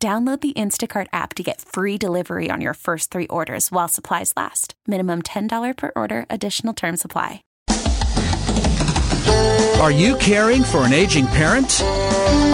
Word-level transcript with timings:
Download 0.00 0.40
the 0.40 0.52
Instacart 0.52 1.08
app 1.12 1.34
to 1.34 1.42
get 1.42 1.60
free 1.60 1.98
delivery 1.98 2.50
on 2.52 2.60
your 2.60 2.74
first 2.74 3.10
three 3.10 3.26
orders 3.26 3.72
while 3.72 3.88
supplies 3.88 4.32
last. 4.36 4.74
Minimum 4.86 5.22
$10 5.22 5.76
per 5.76 5.90
order, 5.96 6.24
additional 6.30 6.72
term 6.72 6.96
supply. 6.96 7.42
Are 9.82 9.90
you 9.90 10.16
caring 10.18 10.62
for 10.62 10.86
an 10.86 10.92
aging 10.92 11.26
parent? 11.26 11.82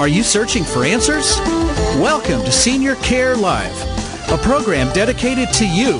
Are 0.00 0.08
you 0.08 0.22
searching 0.22 0.64
for 0.64 0.84
answers? 0.84 1.36
Welcome 2.00 2.42
to 2.44 2.50
Senior 2.50 2.94
Care 2.96 3.36
Live, 3.36 3.78
a 4.30 4.38
program 4.38 4.90
dedicated 4.94 5.52
to 5.52 5.68
you, 5.68 5.98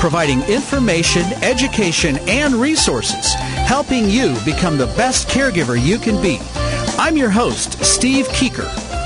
providing 0.00 0.42
information, 0.48 1.22
education, 1.44 2.18
and 2.26 2.54
resources, 2.54 3.32
helping 3.34 4.10
you 4.10 4.34
become 4.44 4.76
the 4.76 4.92
best 4.96 5.28
caregiver 5.28 5.80
you 5.80 5.98
can 5.98 6.20
be. 6.20 6.40
I'm 6.98 7.16
your 7.16 7.30
host, 7.30 7.84
Steve 7.84 8.26
Keeker. 8.30 8.99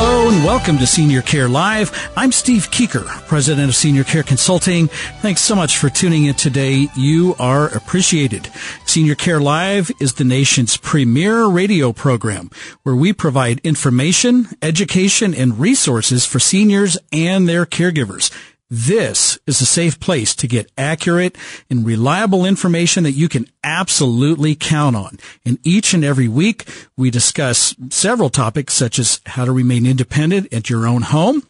Hello 0.00 0.30
and 0.30 0.44
welcome 0.44 0.78
to 0.78 0.86
Senior 0.86 1.22
Care 1.22 1.48
Live. 1.48 1.90
I'm 2.16 2.30
Steve 2.30 2.70
Keeker, 2.70 3.04
President 3.26 3.68
of 3.68 3.74
Senior 3.74 4.04
Care 4.04 4.22
Consulting. 4.22 4.86
Thanks 4.86 5.40
so 5.40 5.56
much 5.56 5.76
for 5.76 5.90
tuning 5.90 6.26
in 6.26 6.34
today. 6.34 6.86
You 6.94 7.34
are 7.40 7.66
appreciated. 7.74 8.48
Senior 8.86 9.16
Care 9.16 9.40
Live 9.40 9.90
is 10.00 10.12
the 10.12 10.22
nation's 10.22 10.76
premier 10.76 11.46
radio 11.46 11.92
program 11.92 12.48
where 12.84 12.94
we 12.94 13.12
provide 13.12 13.58
information, 13.64 14.46
education, 14.62 15.34
and 15.34 15.58
resources 15.58 16.24
for 16.24 16.38
seniors 16.38 16.96
and 17.10 17.48
their 17.48 17.66
caregivers. 17.66 18.30
This 18.70 19.38
is 19.46 19.62
a 19.62 19.66
safe 19.66 19.98
place 19.98 20.34
to 20.36 20.46
get 20.46 20.70
accurate 20.76 21.36
and 21.70 21.86
reliable 21.86 22.44
information 22.44 23.04
that 23.04 23.12
you 23.12 23.26
can 23.26 23.46
absolutely 23.64 24.54
count 24.54 24.94
on. 24.94 25.18
And 25.46 25.58
each 25.64 25.94
and 25.94 26.04
every 26.04 26.28
week, 26.28 26.68
we 26.94 27.10
discuss 27.10 27.74
several 27.88 28.28
topics 28.28 28.74
such 28.74 28.98
as 28.98 29.22
how 29.24 29.46
to 29.46 29.52
remain 29.52 29.86
independent 29.86 30.52
at 30.52 30.68
your 30.68 30.86
own 30.86 31.00
home, 31.00 31.44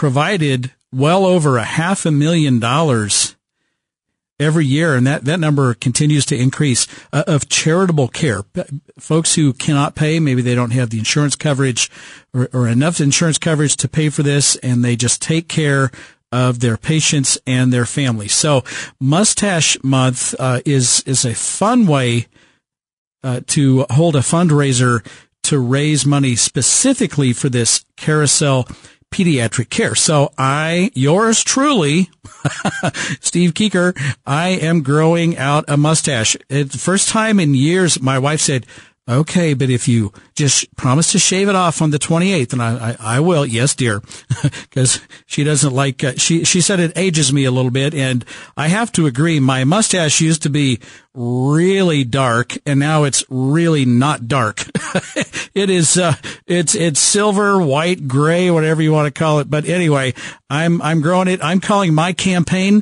provided 0.01 0.72
well 0.91 1.28
over 1.28 1.59
a 1.59 1.63
half 1.63 2.07
a 2.07 2.12
million 2.12 2.57
dollars 2.57 3.35
every 4.39 4.66
year, 4.66 4.95
and 4.95 5.06
that, 5.06 5.25
that 5.25 5.39
number 5.39 5.75
continues 5.75 6.25
to 6.25 6.35
increase 6.35 6.88
uh, 7.13 7.23
of 7.28 7.47
charitable 7.47 8.07
care. 8.07 8.41
Folks 8.97 9.35
who 9.35 9.53
cannot 9.53 9.94
pay, 9.94 10.19
maybe 10.19 10.41
they 10.41 10.56
don't 10.56 10.72
have 10.72 10.89
the 10.89 10.97
insurance 10.97 11.35
coverage 11.35 11.91
or, 12.34 12.50
or 12.51 12.67
enough 12.67 13.00
insurance 13.00 13.38
coverage 13.38 13.78
to 13.78 13.88
pay 13.88 14.09
for 14.09 14.23
this, 14.23 14.56
and 14.63 14.84
they 14.84 14.95
just 14.95 15.22
take 15.22 15.47
care 15.47 15.91
of 16.31 16.62
their 16.62 16.78
patients 16.78 17.38
and 17.45 17.72
their 17.72 17.85
families. 17.85 18.33
So 18.33 18.63
Mustache 19.00 19.78
Month 19.83 20.33
uh, 20.39 20.62
is 20.66 21.03
is 21.06 21.25
a 21.25 21.35
fun 21.35 21.85
way 21.85 22.25
uh, 23.23 23.41
to 23.50 23.85
hold 23.91 24.16
a 24.16 24.22
fundraiser 24.22 25.06
to 25.44 25.59
raise 25.59 26.07
money 26.07 26.35
specifically 26.35 27.33
for 27.33 27.50
this 27.50 27.85
carousel 27.97 28.68
pediatric 29.12 29.70
care. 29.70 29.94
So 29.94 30.32
I, 30.38 30.92
yours 30.94 31.44
truly, 31.44 32.10
Steve 33.20 33.54
Keeker, 33.54 33.96
I 34.26 34.50
am 34.50 34.82
growing 34.82 35.38
out 35.38 35.66
a 35.68 35.78
mustache. 35.78 36.36
It's 36.50 36.74
the 36.74 36.80
first 36.80 37.10
time 37.10 37.40
in 37.40 37.54
years 37.54 38.02
my 38.02 38.18
wife 38.18 38.40
said, 38.40 38.66
Okay, 39.12 39.54
but 39.54 39.70
if 39.70 39.90
you 39.90 40.14
just 40.36 40.74
promise 40.78 41.12
to 41.12 41.20
shave 41.20 41.50
it 41.50 41.56
off 41.56 41.82
on 41.82 41.92
the 41.92 42.00
28th, 42.00 42.54
and 42.54 42.62
I, 42.62 42.92
I, 42.92 43.18
I 43.18 43.20
will, 43.20 43.46
yes, 43.46 43.76
dear, 43.76 44.02
because 44.42 45.02
she 45.26 45.44
doesn't 45.44 45.74
like, 45.74 46.02
uh, 46.02 46.14
she, 46.16 46.46
she 46.46 46.62
said 46.62 46.80
it 46.80 46.94
ages 46.96 47.34
me 47.34 47.44
a 47.44 47.52
little 47.52 47.72
bit, 47.72 47.94
and 47.94 48.24
I 48.56 48.70
have 48.70 48.90
to 48.94 49.08
agree, 49.08 49.42
my 49.42 49.66
mustache 49.66 50.22
used 50.22 50.44
to 50.44 50.50
be 50.50 50.80
really 51.14 52.06
dark, 52.06 52.58
and 52.66 52.80
now 52.80 53.04
it's 53.04 53.25
really 53.30 53.84
not 53.84 54.30
dark. 54.30 54.62
it 55.54 55.69
is, 55.69 55.98
uh, 55.98 56.14
it's, 56.48 56.74
it's 56.74 57.02
silver, 57.02 57.62
white, 57.62 58.07
gray, 58.07 58.50
whatever 58.50 58.81
you 58.81 58.94
want 58.94 59.14
to 59.14 59.19
call 59.19 59.40
it, 59.40 59.50
but 59.50 59.68
anyway, 59.68 60.14
I'm, 60.50 60.81
I'm 60.81 61.02
growing 61.02 61.28
it, 61.28 61.44
I'm 61.44 61.60
calling 61.60 61.94
my 61.94 62.14
campaign, 62.14 62.81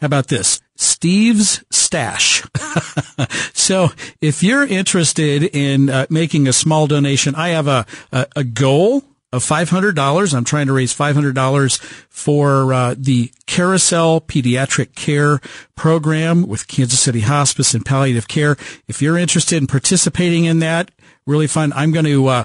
how 0.00 0.06
about 0.06 0.28
this? 0.28 0.62
Steve's 0.80 1.62
Stash. 1.70 2.42
so 3.52 3.90
if 4.20 4.42
you're 4.42 4.66
interested 4.66 5.42
in 5.42 5.90
uh, 5.90 6.06
making 6.08 6.48
a 6.48 6.52
small 6.52 6.86
donation, 6.86 7.34
I 7.34 7.50
have 7.50 7.68
a, 7.68 7.86
a, 8.12 8.26
a 8.36 8.44
goal 8.44 9.04
of 9.32 9.44
$500. 9.44 10.34
I'm 10.34 10.44
trying 10.44 10.66
to 10.66 10.72
raise 10.72 10.96
$500 10.96 11.78
for 12.08 12.72
uh, 12.72 12.94
the 12.96 13.30
Carousel 13.46 14.22
Pediatric 14.22 14.94
Care 14.94 15.40
Program 15.76 16.46
with 16.48 16.66
Kansas 16.66 16.98
City 16.98 17.20
Hospice 17.20 17.74
and 17.74 17.84
Palliative 17.84 18.26
Care. 18.26 18.56
If 18.88 19.02
you're 19.02 19.18
interested 19.18 19.58
in 19.58 19.66
participating 19.66 20.46
in 20.46 20.60
that, 20.60 20.90
really 21.26 21.46
fun. 21.46 21.72
I'm 21.74 21.92
going 21.92 22.06
to 22.06 22.26
uh, 22.26 22.44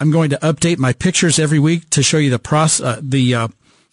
I'm 0.00 0.10
going 0.10 0.30
to 0.30 0.38
update 0.38 0.78
my 0.78 0.92
pictures 0.92 1.38
every 1.38 1.58
week 1.58 1.88
to 1.90 2.02
show 2.02 2.18
you 2.18 2.30
the 2.30 2.38
process, 2.38 2.84
uh, 2.84 3.00
the 3.02 3.34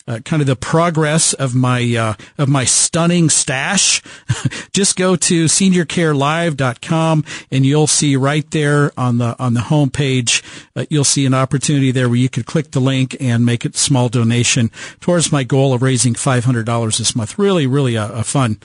uh, 0.08 0.18
uh, 0.18 0.20
kind 0.20 0.42
of 0.42 0.48
the 0.48 0.56
progress 0.56 1.34
of 1.34 1.56
my 1.56 1.96
uh, 1.96 2.14
of 2.38 2.50
my 2.50 2.64
stunning 2.64 3.30
stash, 3.30 4.02
just 4.74 4.96
go 4.96 5.16
to 5.16 5.46
seniorcarelive.com 5.46 7.24
and 7.52 7.66
you'll 7.66 7.88
see 7.88 8.16
right 8.16 8.50
there 8.52 8.92
on 8.98 9.18
the 9.18 9.36
on 9.40 9.54
the 9.54 9.62
homepage 9.62 10.44
uh, 10.76 10.86
you'll 10.90 11.04
see 11.04 11.26
an 11.26 11.34
opportunity 11.34 11.92
there 11.92 12.10
where 12.10 12.18
you 12.18 12.30
could 12.30 12.46
click 12.46 12.72
the 12.72 12.80
link 12.80 13.16
and 13.20 13.46
make 13.46 13.66
a 13.66 13.74
small 13.78 14.10
donation 14.10 14.72
towards 15.00 15.32
my 15.32 15.44
goal 15.44 15.74
of 15.74 15.82
raising 15.82 16.16
five 16.16 16.46
hundred 16.46 16.66
dollars 16.66 16.98
this 16.98 17.16
month. 17.16 17.38
Really, 17.38 17.68
really 17.68 17.96
a, 17.96 18.10
a 18.12 18.24
fun 18.24 18.60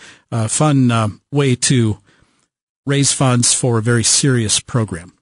fun 0.49 0.91
uh, 0.91 1.09
way 1.31 1.55
to 1.55 1.99
raise 2.87 3.13
funds 3.13 3.55
for 3.55 3.79
a 3.79 3.83
very 3.83 4.05
serious 4.05 4.61
program. 4.61 5.13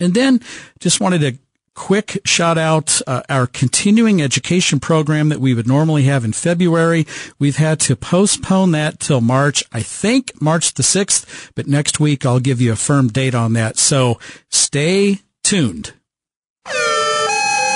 And 0.00 0.14
then 0.14 0.40
just 0.80 1.00
wanted 1.00 1.20
to 1.20 1.38
quick 1.74 2.20
shout 2.24 2.58
out 2.58 3.00
uh, 3.06 3.22
our 3.28 3.46
continuing 3.46 4.20
education 4.20 4.80
program 4.80 5.28
that 5.30 5.40
we 5.40 5.54
would 5.54 5.66
normally 5.66 6.04
have 6.04 6.24
in 6.24 6.32
February. 6.32 7.06
We've 7.38 7.56
had 7.56 7.80
to 7.80 7.96
postpone 7.96 8.72
that 8.72 9.00
till 9.00 9.20
March, 9.20 9.64
I 9.72 9.82
think 9.82 10.40
March 10.40 10.74
the 10.74 10.82
6th, 10.82 11.50
but 11.54 11.66
next 11.66 12.00
week 12.00 12.26
I'll 12.26 12.40
give 12.40 12.60
you 12.60 12.72
a 12.72 12.76
firm 12.76 13.08
date 13.08 13.34
on 13.34 13.54
that. 13.54 13.78
So 13.78 14.18
stay 14.50 15.20
tuned. 15.42 15.94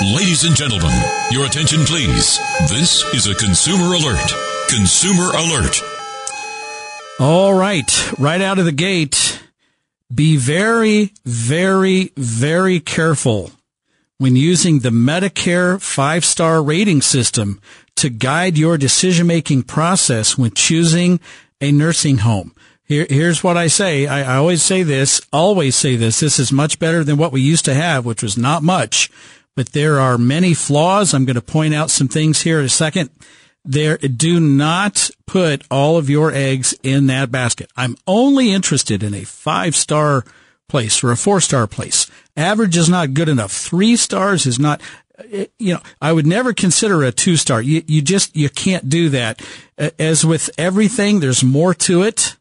Ladies 0.01 0.43
and 0.43 0.55
gentlemen, 0.55 0.93
your 1.31 1.45
attention 1.45 1.79
please. 1.85 2.37
This 2.69 3.03
is 3.15 3.27
a 3.27 3.35
consumer 3.35 3.95
alert. 3.95 4.31
Consumer 4.69 5.31
alert. 5.31 5.81
All 7.19 7.53
right. 7.53 8.19
Right 8.19 8.41
out 8.41 8.59
of 8.59 8.65
the 8.65 8.71
gate, 8.71 9.41
be 10.13 10.37
very, 10.37 11.13
very, 11.25 12.11
very 12.15 12.79
careful 12.79 13.51
when 14.17 14.35
using 14.35 14.79
the 14.79 14.89
Medicare 14.89 15.81
five 15.81 16.25
star 16.25 16.61
rating 16.63 17.01
system 17.01 17.61
to 17.95 18.09
guide 18.09 18.57
your 18.57 18.77
decision 18.77 19.27
making 19.27 19.63
process 19.63 20.37
when 20.37 20.51
choosing 20.51 21.19
a 21.61 21.71
nursing 21.71 22.19
home. 22.19 22.53
Here, 22.83 23.05
here's 23.09 23.43
what 23.43 23.57
I 23.57 23.67
say. 23.67 24.07
I, 24.07 24.35
I 24.35 24.37
always 24.37 24.63
say 24.63 24.83
this, 24.83 25.19
always 25.33 25.75
say 25.75 25.95
this. 25.95 26.19
This 26.19 26.39
is 26.39 26.51
much 26.51 26.79
better 26.79 27.03
than 27.03 27.17
what 27.17 27.31
we 27.31 27.41
used 27.41 27.65
to 27.65 27.73
have, 27.73 28.05
which 28.05 28.23
was 28.23 28.37
not 28.37 28.63
much, 28.63 29.11
but 29.55 29.73
there 29.73 29.99
are 29.99 30.17
many 30.17 30.53
flaws. 30.53 31.13
I'm 31.13 31.25
going 31.25 31.35
to 31.35 31.41
point 31.41 31.73
out 31.73 31.89
some 31.89 32.07
things 32.07 32.43
here 32.43 32.59
in 32.59 32.65
a 32.65 32.69
second. 32.69 33.09
There, 33.65 33.97
do 33.97 34.39
not 34.39 35.09
put 35.25 35.63
all 35.69 35.97
of 35.97 36.09
your 36.09 36.31
eggs 36.31 36.73
in 36.81 37.07
that 37.07 37.29
basket. 37.29 37.69
I'm 37.75 37.97
only 38.07 38.53
interested 38.53 39.03
in 39.03 39.13
a 39.13 39.25
five 39.25 39.75
star 39.75 40.23
place 40.69 41.03
or 41.03 41.11
a 41.11 41.17
four 41.17 41.41
star 41.41 41.67
place. 41.67 42.09
Average 42.37 42.77
is 42.77 42.87
not 42.87 43.15
good 43.15 43.27
enough. 43.27 43.51
Three 43.51 43.95
stars 43.95 44.45
is 44.45 44.59
not, 44.59 44.79
eh, 45.31 45.47
you 45.57 45.73
know, 45.73 45.81
I 45.99 46.13
would 46.13 46.27
never 46.27 46.53
consider 46.53 47.03
a 47.03 47.11
two 47.11 47.35
star. 47.35 47.61
You, 47.61 47.83
you 47.87 48.03
just, 48.03 48.35
you 48.35 48.49
can't 48.49 48.87
do 48.87 49.09
that. 49.09 49.41
As 49.99 50.23
with 50.23 50.51
everything, 50.57 51.19
there's 51.19 51.43
more 51.43 51.73
to 51.73 52.03
it 52.03 52.37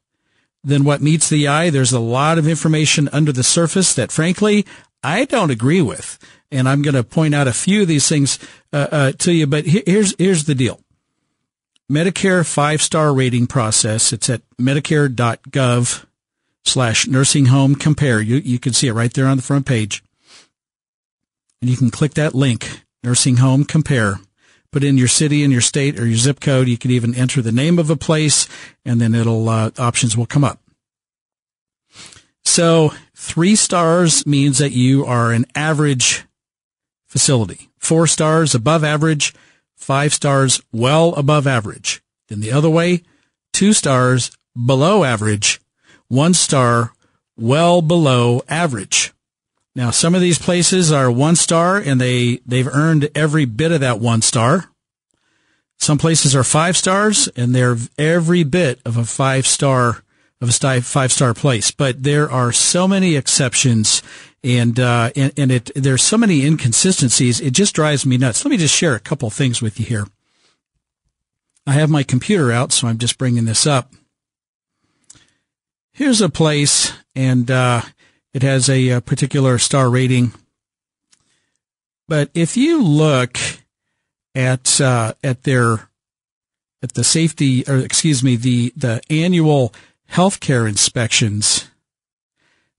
than 0.63 0.85
what 0.85 1.01
meets 1.01 1.31
the 1.31 1.49
eye. 1.49 1.71
There's 1.71 1.93
a 1.93 2.01
lot 2.01 2.37
of 2.37 2.47
information 2.47 3.09
under 3.11 3.33
the 3.33 3.43
surface 3.43 3.95
that 3.95 4.13
frankly, 4.13 4.67
I 5.03 5.25
don't 5.25 5.51
agree 5.51 5.83
with. 5.83 6.19
And 6.53 6.69
I'm 6.69 6.83
going 6.83 6.95
to 6.95 7.03
point 7.03 7.35
out 7.35 7.49
a 7.49 7.53
few 7.53 7.83
of 7.83 7.89
these 7.89 8.09
things 8.09 8.39
uh, 8.73 8.87
uh, 8.93 9.13
to 9.13 9.33
you, 9.33 9.47
but 9.47 9.65
here's, 9.65 10.15
here's 10.19 10.45
the 10.45 10.55
deal. 10.55 10.81
Medicare 11.91 12.45
five 12.47 12.83
star 12.83 13.15
rating 13.15 13.47
process. 13.47 14.13
It's 14.13 14.29
at 14.29 14.43
medicare.gov 14.61 16.06
slash 16.69 17.07
nursing 17.07 17.47
home 17.47 17.75
compare. 17.75 18.21
You, 18.21 18.37
you 18.37 18.59
can 18.59 18.73
see 18.73 18.89
it 18.89 18.93
right 18.93 19.13
there 19.13 19.27
on 19.27 19.37
the 19.37 19.43
front 19.43 19.67
page. 19.67 20.03
And 21.61 21.71
you 21.71 21.77
can 21.77 21.91
click 21.91 22.15
that 22.15 22.35
link, 22.35 22.83
nursing 23.03 23.37
home 23.37 23.65
compare. 23.65 24.17
Put 24.73 24.85
in 24.85 24.99
your 24.99 25.09
city 25.09 25.43
and 25.43 25.53
your 25.53 25.63
state 25.63 25.99
or 25.99 26.07
your 26.07 26.19
zip 26.19 26.41
code. 26.41 26.69
You 26.69 26.77
can 26.77 26.91
even 26.91 27.15
enter 27.15 27.41
the 27.41 27.53
name 27.53 27.79
of 27.79 27.89
a 27.89 27.97
place 27.97 28.47
and 28.85 29.01
then 29.01 29.15
it'll, 29.15 29.49
uh, 29.49 29.71
options 29.79 30.17
will 30.17 30.27
come 30.27 30.45
up. 30.45 30.61
So 32.45 32.93
three 33.15 33.57
stars 33.57 34.27
means 34.27 34.59
that 34.59 34.73
you 34.73 35.05
are 35.07 35.33
an 35.33 35.47
average 35.55 36.25
facility. 37.07 37.71
Four 37.79 38.07
stars 38.07 38.55
above 38.55 38.85
average. 38.85 39.35
Five 39.77 40.13
stars 40.13 40.61
well 40.73 41.15
above 41.15 41.47
average. 41.47 42.03
Then 42.29 42.41
the 42.41 42.53
other 42.53 42.71
way, 42.71 43.03
two 43.53 43.73
stars 43.73 44.31
below 44.55 45.05
average 45.05 45.61
one 46.09 46.35
star, 46.35 46.93
well 47.37 47.83
below 47.83 48.43
average. 48.49 49.13
Now, 49.75 49.91
some 49.91 50.15
of 50.15 50.23
these 50.23 50.39
places 50.39 50.91
are 50.91 51.11
one 51.11 51.37
star 51.37 51.77
and 51.77 52.01
they, 52.01 52.41
they've 52.47 52.67
earned 52.67 53.11
every 53.15 53.45
bit 53.45 53.73
of 53.73 53.81
that 53.81 54.01
one 54.01 54.23
star. 54.23 54.71
Some 55.77 55.99
places 55.99 56.35
are 56.35 56.45
five 56.45 56.77
stars 56.77 57.29
and 57.37 57.55
they're 57.55 57.77
every 57.99 58.43
bit 58.43 58.81
of 58.87 58.97
a 58.97 59.05
five 59.05 59.47
star, 59.47 60.03
of 60.41 60.49
a 60.49 60.81
five 60.81 61.13
star 61.13 61.35
place. 61.35 61.71
But 61.71 62.03
there 62.03 62.31
are 62.31 62.53
so 62.53 62.89
many 62.89 63.17
exceptions 63.17 64.03
and, 64.43 64.81
uh, 64.81 65.11
and, 65.15 65.33
and 65.37 65.53
it, 65.53 65.71
there's 65.75 66.03
so 66.03 66.17
many 66.17 66.47
inconsistencies. 66.47 67.41
It 67.41 67.51
just 67.51 67.75
drives 67.75 68.07
me 68.07 68.17
nuts. 68.17 68.45
Let 68.45 68.51
me 68.51 68.57
just 68.57 68.75
share 68.75 68.95
a 68.95 69.01
couple 69.01 69.29
things 69.29 69.61
with 69.61 69.79
you 69.79 69.85
here. 69.85 70.07
I 71.67 71.73
have 71.73 71.91
my 71.91 72.03
computer 72.03 72.51
out, 72.51 72.73
so 72.73 72.89
I'm 72.89 72.97
just 72.97 73.19
bringing 73.19 73.45
this 73.45 73.67
up 73.67 73.93
here's 75.97 76.21
a 76.21 76.29
place, 76.29 76.93
and 77.15 77.51
uh, 77.51 77.81
it 78.33 78.43
has 78.43 78.69
a, 78.69 78.91
a, 78.91 79.01
particular 79.01 79.59
star 79.59 79.89
rating. 79.91 80.33
But 82.07 82.31
if 82.35 82.57
you 82.57 82.83
look 82.83 83.39
at 84.35 84.81
uh, 84.81 85.15
at 85.25 85.43
their 85.43 85.89
at 86.83 86.93
the 86.93 87.03
safety, 87.03 87.65
or 87.67 87.79
excuse 87.79 88.23
me, 88.23 88.37
the 88.37 88.73
the 88.77 89.01
annual 89.11 89.75
healthcare 90.13 90.69
inspections, 90.69 91.69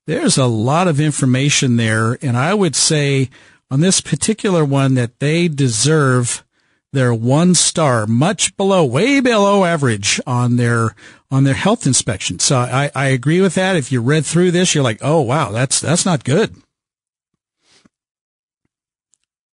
there's 0.06 0.38
a 0.38 0.46
lot 0.46 0.88
of 0.88 1.02
information 1.02 1.76
there, 1.76 2.18
and 2.22 2.38
I 2.38 2.54
would 2.54 2.76
say 2.76 3.30
on 3.70 3.82
this 3.82 4.00
particular 4.00 4.64
one 4.64 4.94
that 4.94 5.20
they 5.20 5.50
deserve 5.50 6.46
their 6.94 7.14
one 7.14 7.54
star, 7.54 8.08
much 8.08 8.56
below, 8.58 8.84
way 8.86 9.20
below 9.20 9.66
average 9.66 10.20
on 10.26 10.56
their 10.56 10.96
on 11.30 11.44
their 11.44 11.54
health 11.54 11.86
inspection. 11.86 12.40
So 12.40 12.58
I, 12.58 12.90
I 12.96 13.08
agree 13.08 13.42
with 13.42 13.56
that. 13.56 13.76
If 13.76 13.92
you 13.92 14.02
read 14.02 14.26
through 14.26 14.52
this, 14.52 14.74
you're 14.74 14.84
like, 14.84 15.00
oh 15.02 15.22
wow, 15.22 15.52
that's 15.52 15.82
that's 15.82 16.06
not 16.06 16.24
good. 16.24 16.56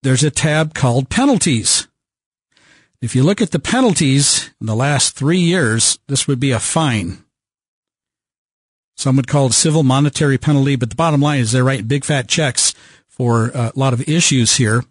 There's 0.03 0.23
a 0.23 0.31
tab 0.31 0.73
called 0.73 1.09
penalties. 1.09 1.87
If 3.01 3.15
you 3.15 3.23
look 3.23 3.41
at 3.41 3.51
the 3.51 3.59
penalties 3.59 4.51
in 4.61 4.67
the 4.67 4.75
last 4.75 5.15
three 5.15 5.39
years, 5.39 5.99
this 6.07 6.27
would 6.27 6.39
be 6.39 6.51
a 6.51 6.59
fine. 6.59 7.23
Some 8.95 9.15
would 9.15 9.27
call 9.27 9.47
it 9.47 9.53
civil 9.53 9.83
monetary 9.83 10.37
penalty, 10.37 10.75
but 10.75 10.89
the 10.89 10.95
bottom 10.95 11.21
line 11.21 11.39
is 11.39 11.51
they're 11.51 11.63
writing 11.63 11.87
big 11.87 12.05
fat 12.05 12.27
checks 12.27 12.73
for 13.07 13.51
uh, 13.55 13.71
a 13.75 13.79
lot 13.79 13.93
of 13.93 14.07
issues 14.07 14.55
here. 14.55 14.83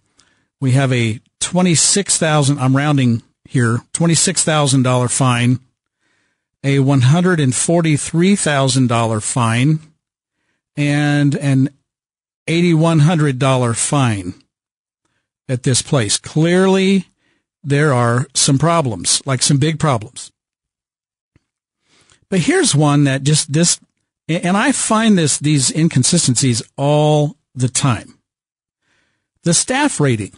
We 0.61 0.73
have 0.73 0.93
a 0.93 1.21
26,000, 1.42 2.58
I'm 2.58 2.76
rounding 2.76 3.22
here, 3.44 3.78
$26,000 3.92 5.11
fine 5.11 5.61
a 6.64 6.78
$143,000 6.78 9.22
fine 9.22 9.80
and 10.76 11.34
an 11.34 11.68
$8,100 12.49 13.76
fine 13.76 14.34
at 15.49 15.64
this 15.64 15.82
place. 15.82 16.18
Clearly, 16.18 17.08
there 17.62 17.92
are 17.92 18.26
some 18.34 18.58
problems, 18.58 19.20
like 19.26 19.42
some 19.42 19.58
big 19.58 19.78
problems. 19.78 20.32
But 22.28 22.40
here's 22.40 22.75
one 22.75 23.04
that 23.04 23.22
just 23.22 23.52
this, 23.52 23.78
and 24.28 24.56
I 24.56 24.72
find 24.72 25.16
this, 25.18 25.38
these 25.38 25.70
inconsistencies 25.70 26.62
all 26.76 27.37
the 27.54 27.68
time. 27.68 28.18
The 29.42 29.52
staff 29.52 30.00
rating. 30.00 30.32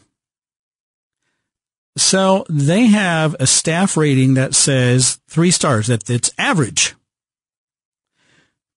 So 1.96 2.44
they 2.48 2.86
have 2.86 3.36
a 3.38 3.46
staff 3.46 3.96
rating 3.96 4.34
that 4.34 4.54
says 4.54 5.20
three 5.28 5.50
stars, 5.50 5.86
that 5.86 6.10
it's 6.10 6.32
average. 6.36 6.94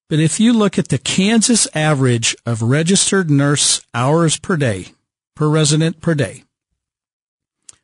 But 0.10 0.20
if 0.20 0.40
you 0.40 0.54
look 0.54 0.78
at 0.78 0.88
the 0.88 0.98
Kansas 0.98 1.68
average 1.76 2.36
of 2.46 2.62
registered 2.62 3.30
nurse 3.30 3.82
hours 3.94 4.38
per 4.38 4.56
day, 4.56 4.88
per 5.36 5.50
resident 5.50 6.00
per 6.00 6.16
day, 6.16 6.44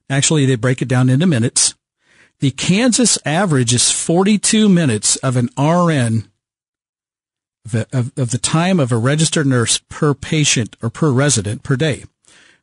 actually 0.09 0.45
they 0.45 0.55
break 0.55 0.81
it 0.81 0.87
down 0.87 1.09
into 1.09 1.27
minutes. 1.27 1.75
The 2.39 2.51
Kansas 2.51 3.17
average 3.25 3.73
is 3.73 3.91
42 3.91 4.69
minutes 4.69 5.15
of 5.17 5.35
an 5.35 5.49
RN 5.57 6.29
of, 7.65 7.75
of, 7.91 8.11
of 8.17 8.31
the 8.31 8.37
time 8.37 8.79
of 8.79 8.91
a 8.91 8.97
registered 8.97 9.47
nurse 9.47 9.79
per 9.89 10.13
patient 10.13 10.75
or 10.81 10.89
per 10.89 11.11
resident 11.11 11.63
per 11.63 11.75
day. 11.75 12.03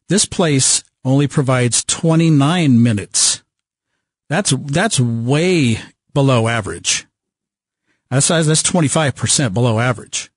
This 0.08 0.26
place 0.26 0.84
only 1.04 1.26
provides 1.26 1.84
29 1.84 2.82
minutes. 2.82 3.42
That's, 4.28 4.50
that's 4.50 5.00
way 5.00 5.78
below 6.12 6.48
average. 6.48 7.06
That's, 8.10 8.28
that's 8.28 8.62
25% 8.62 9.54
below 9.54 9.78
average. 9.78 10.30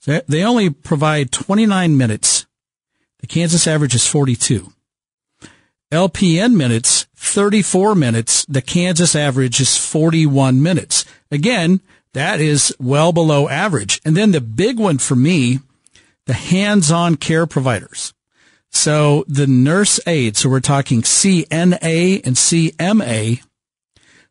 So 0.00 0.20
they 0.28 0.42
only 0.42 0.70
provide 0.70 1.32
29 1.32 1.96
minutes. 1.96 2.46
The 3.20 3.26
Kansas 3.26 3.66
average 3.66 3.94
is 3.94 4.06
42. 4.06 4.72
LPN 5.92 6.54
minutes, 6.54 7.06
34 7.16 7.94
minutes. 7.94 8.44
The 8.46 8.62
Kansas 8.62 9.14
average 9.14 9.60
is 9.60 9.76
41 9.76 10.62
minutes. 10.62 11.04
Again, 11.30 11.80
that 12.12 12.40
is 12.40 12.74
well 12.78 13.12
below 13.12 13.48
average. 13.48 14.00
And 14.04 14.16
then 14.16 14.32
the 14.32 14.40
big 14.40 14.78
one 14.78 14.98
for 14.98 15.14
me, 15.14 15.60
the 16.26 16.32
hands-on 16.32 17.16
care 17.16 17.46
providers. 17.46 18.14
So 18.70 19.24
the 19.26 19.46
nurse 19.46 19.98
aide, 20.06 20.36
so 20.36 20.48
we're 20.48 20.60
talking 20.60 21.02
CNA 21.02 22.24
and 22.26 22.36
CMA, 22.36 23.42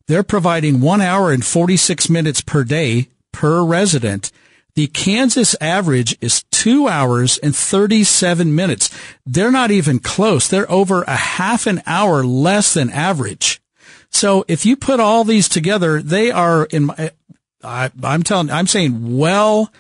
they're 0.08 0.24
providing 0.24 0.82
one 0.82 1.02
hour 1.02 1.32
and 1.32 1.44
46 1.44 2.10
minutes 2.10 2.42
per 2.42 2.64
day 2.64 3.10
per 3.32 3.64
resident. 3.64 4.32
The 4.76 4.88
Kansas 4.88 5.56
average 5.62 6.18
is 6.22 6.44
two 6.52 6.88
hours 6.88 7.38
and 7.38 7.56
37 7.56 8.54
minutes. 8.54 8.90
They're 9.26 9.52
not 9.52 9.72
even 9.72 10.00
close. 10.00 10.48
They're 10.48 10.70
over 10.70 11.04
a 11.04 11.16
half 11.16 11.66
an 11.66 11.82
hour 11.86 12.24
less 12.24 12.74
than 12.74 12.90
average. 12.90 13.62
So 14.10 14.46
if 14.48 14.66
you 14.66 14.76
put 14.76 15.00
all 15.00 15.24
these 15.24 15.50
together, 15.50 16.02
they 16.02 16.30
are 16.30 16.66
in 16.66 16.86
my, 16.86 17.12
I, 17.64 17.92
I'm 18.04 18.24
telling, 18.24 18.52
I'm 18.52 18.68
saying 18.68 19.18
well 19.18 19.72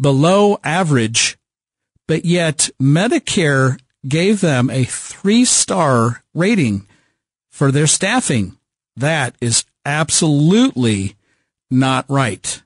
below 0.00 0.58
average, 0.62 1.38
but 2.06 2.24
yet 2.24 2.70
Medicare 2.80 3.78
gave 4.06 4.40
them 4.40 4.70
a 4.70 4.84
three 4.84 5.44
star 5.44 6.22
rating 6.34 6.86
for 7.50 7.70
their 7.70 7.86
staffing. 7.86 8.56
That 8.96 9.34
is 9.40 9.64
absolutely 9.84 11.16
not 11.70 12.04
right. 12.08 12.62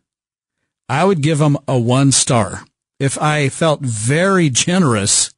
I 0.88 1.04
would 1.04 1.20
give 1.20 1.38
them 1.38 1.58
a 1.66 1.78
one 1.78 2.12
star. 2.12 2.64
If 2.98 3.20
I 3.20 3.48
felt 3.48 3.80
very 3.80 4.48
generous 4.48 5.32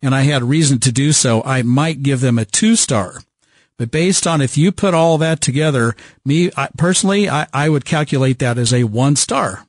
and 0.00 0.14
I 0.14 0.22
had 0.22 0.42
reason 0.42 0.78
to 0.80 0.92
do 0.92 1.12
so, 1.12 1.42
I 1.44 1.62
might 1.62 2.02
give 2.02 2.20
them 2.20 2.38
a 2.38 2.44
two 2.44 2.76
star. 2.76 3.22
But 3.76 3.90
based 3.90 4.26
on 4.26 4.40
if 4.40 4.56
you 4.56 4.70
put 4.70 4.94
all 4.94 5.18
that 5.18 5.40
together, 5.40 5.96
me 6.24 6.50
I, 6.56 6.68
personally, 6.76 7.28
I, 7.28 7.46
I 7.52 7.68
would 7.68 7.84
calculate 7.84 8.38
that 8.38 8.56
as 8.56 8.72
a 8.72 8.84
one 8.84 9.16
star. 9.16 9.66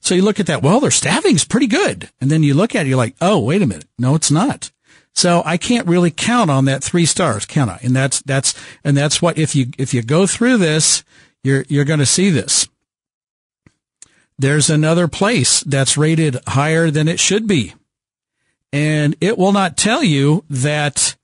So 0.00 0.14
you 0.14 0.22
look 0.22 0.40
at 0.40 0.46
that, 0.46 0.62
well, 0.62 0.80
their 0.80 0.90
staffing's 0.90 1.44
pretty 1.44 1.66
good. 1.66 2.10
And 2.20 2.30
then 2.30 2.42
you 2.42 2.54
look 2.54 2.74
at 2.74 2.86
it, 2.86 2.88
you're 2.88 2.96
like, 2.96 3.16
oh, 3.20 3.40
wait 3.40 3.62
a 3.62 3.66
minute. 3.66 3.86
No, 3.98 4.14
it's 4.14 4.30
not. 4.30 4.70
So 5.14 5.42
I 5.46 5.56
can't 5.56 5.86
really 5.86 6.10
count 6.10 6.50
on 6.50 6.66
that 6.66 6.84
three 6.84 7.06
stars, 7.06 7.46
can 7.46 7.70
I? 7.70 7.78
And 7.82 7.96
that's, 7.96 8.20
that's, 8.22 8.54
and 8.84 8.96
that's 8.96 9.22
what, 9.22 9.38
if 9.38 9.56
you, 9.56 9.68
if 9.78 9.94
you 9.94 10.02
go 10.02 10.26
through 10.26 10.58
this, 10.58 11.04
you're, 11.42 11.64
you're 11.68 11.84
going 11.84 12.00
to 12.00 12.06
see 12.06 12.28
this. 12.28 12.68
There's 14.38 14.68
another 14.68 15.08
place 15.08 15.60
that's 15.60 15.96
rated 15.96 16.36
higher 16.46 16.90
than 16.90 17.08
it 17.08 17.18
should 17.18 17.46
be. 17.46 17.72
And 18.72 19.16
it 19.20 19.38
will 19.38 19.52
not 19.52 19.78
tell 19.78 20.02
you 20.02 20.44
that 20.50 21.16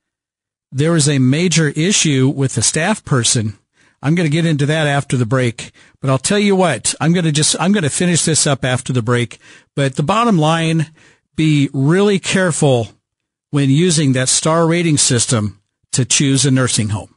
there 0.71 0.97
is 0.97 1.09
a 1.09 1.19
major 1.19 1.69
issue 1.69 2.33
with 2.35 2.55
the 2.55 2.62
staff 2.62 3.05
person 3.05 3.59
I'm 4.03 4.15
going 4.17 4.29
to 4.29 4.33
get 4.33 4.47
into 4.47 4.67
that 4.67 4.87
after 4.87 5.17
the 5.17 5.27
break, 5.27 5.71
but 6.01 6.11
I'll 6.11 6.19
tell 6.19 6.39
you 6.39 6.57
what, 6.57 6.95
I'm 7.01 7.13
going 7.13 7.25
to 7.25 7.33
just, 7.33 7.55
I'm 7.61 7.73
going 7.73 7.85
to 7.85 7.91
finish 7.91 8.25
this 8.25 8.47
up 8.47 8.65
after 8.65 8.93
the 8.93 9.03
break. 9.03 9.39
But 9.77 9.95
the 9.95 10.03
bottom 10.03 10.39
line, 10.39 10.89
be 11.37 11.71
really 11.73 12.19
careful 12.19 12.89
when 13.51 13.71
using 13.71 14.13
that 14.15 14.29
star 14.29 14.67
rating 14.67 14.99
system 14.99 15.61
to 15.93 16.05
choose 16.05 16.45
a 16.45 16.51
nursing 16.51 16.89
home. 16.89 17.15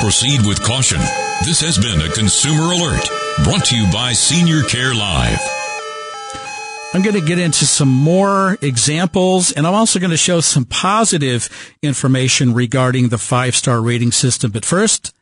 Proceed 0.00 0.46
with 0.46 0.62
caution. 0.62 0.98
This 1.44 1.60
has 1.62 1.78
been 1.78 2.00
a 2.00 2.12
consumer 2.12 2.72
alert 2.72 3.08
brought 3.44 3.64
to 3.66 3.76
you 3.76 3.90
by 3.92 4.12
Senior 4.12 4.62
Care 4.62 4.94
Live. 4.94 5.40
I'm 6.94 7.02
going 7.02 7.18
to 7.18 7.26
get 7.26 7.38
into 7.38 7.64
some 7.64 7.88
more 7.88 8.58
examples 8.60 9.50
and 9.52 9.66
I'm 9.66 9.74
also 9.74 9.98
going 9.98 10.10
to 10.10 10.16
show 10.16 10.40
some 10.40 10.66
positive 10.66 11.48
information 11.82 12.52
regarding 12.52 13.08
the 13.08 13.18
five 13.18 13.56
star 13.56 13.80
rating 13.80 14.12
system. 14.12 14.50
But 14.50 14.64
first, 14.64 15.14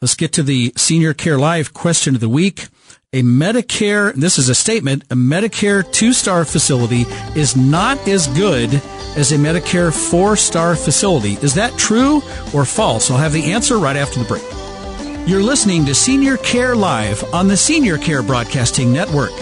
Let's 0.00 0.14
get 0.14 0.32
to 0.34 0.44
the 0.44 0.72
Senior 0.76 1.12
Care 1.12 1.40
Live 1.40 1.74
question 1.74 2.14
of 2.14 2.20
the 2.20 2.28
week. 2.28 2.68
A 3.12 3.22
Medicare, 3.22 4.14
this 4.14 4.38
is 4.38 4.48
a 4.48 4.54
statement, 4.54 5.02
a 5.10 5.16
Medicare 5.16 5.90
two 5.90 6.12
star 6.12 6.44
facility 6.44 7.04
is 7.34 7.56
not 7.56 8.06
as 8.06 8.28
good 8.28 8.72
as 9.16 9.32
a 9.32 9.36
Medicare 9.36 9.92
four 9.92 10.36
star 10.36 10.76
facility. 10.76 11.32
Is 11.42 11.54
that 11.54 11.76
true 11.76 12.22
or 12.54 12.64
false? 12.64 13.10
I'll 13.10 13.16
have 13.16 13.32
the 13.32 13.50
answer 13.50 13.76
right 13.78 13.96
after 13.96 14.20
the 14.20 14.24
break. 14.26 14.44
You're 15.28 15.42
listening 15.42 15.84
to 15.86 15.96
Senior 15.96 16.36
Care 16.36 16.76
Live 16.76 17.24
on 17.34 17.48
the 17.48 17.56
Senior 17.56 17.98
Care 17.98 18.22
Broadcasting 18.22 18.92
Network. 18.92 19.32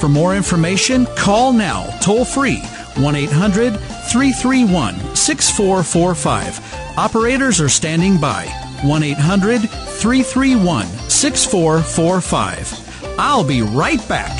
For 0.00 0.08
more 0.08 0.34
information, 0.34 1.06
call 1.16 1.52
now, 1.52 1.86
toll 2.00 2.24
free, 2.24 2.58
1 2.96 3.14
800 3.14 3.78
331 4.10 5.14
6445. 5.14 6.98
Operators 6.98 7.60
are 7.60 7.68
standing 7.68 8.18
by. 8.18 8.69
1 8.84 9.02
800 9.02 9.60
331 9.60 10.86
6445. 11.08 13.18
I'll 13.18 13.44
be 13.44 13.62
right 13.62 14.06
back. 14.08 14.30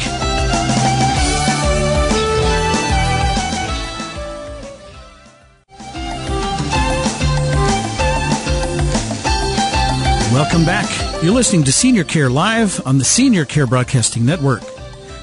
Welcome 10.33 10.65
back. 10.65 10.89
You're 11.23 11.35
listening 11.35 11.65
to 11.65 11.73
Senior 11.73 12.05
Care 12.05 12.31
Live 12.31 12.87
on 12.87 12.99
the 12.99 13.05
Senior 13.05 13.45
Care 13.45 13.67
Broadcasting 13.67 14.25
Network. 14.25 14.63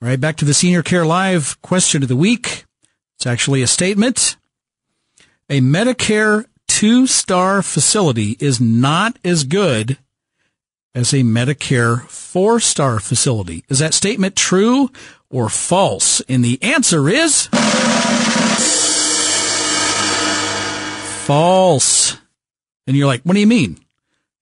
All 0.00 0.08
right, 0.08 0.20
back 0.20 0.36
to 0.36 0.46
the 0.46 0.54
Senior 0.54 0.82
Care 0.82 1.04
Live 1.04 1.60
question 1.60 2.02
of 2.02 2.08
the 2.08 2.16
week. 2.16 2.64
It's 3.16 3.26
actually 3.26 3.62
a 3.62 3.66
statement. 3.66 4.36
A 5.50 5.60
Medicare 5.60 6.46
two 6.66 7.06
star 7.06 7.62
facility 7.62 8.36
is 8.40 8.60
not 8.60 9.18
as 9.24 9.44
good 9.44 9.98
as 10.94 11.12
a 11.12 11.22
Medicare 11.22 12.02
four 12.08 12.60
star 12.60 13.00
facility. 13.00 13.64
Is 13.68 13.80
that 13.80 13.94
statement 13.94 14.36
true 14.36 14.90
or 15.30 15.48
false? 15.48 16.20
And 16.22 16.44
the 16.44 16.62
answer 16.62 17.08
is 17.08 17.48
false. 21.26 22.16
And 22.86 22.96
you're 22.96 23.06
like, 23.06 23.22
what 23.22 23.34
do 23.34 23.40
you 23.40 23.46
mean? 23.46 23.78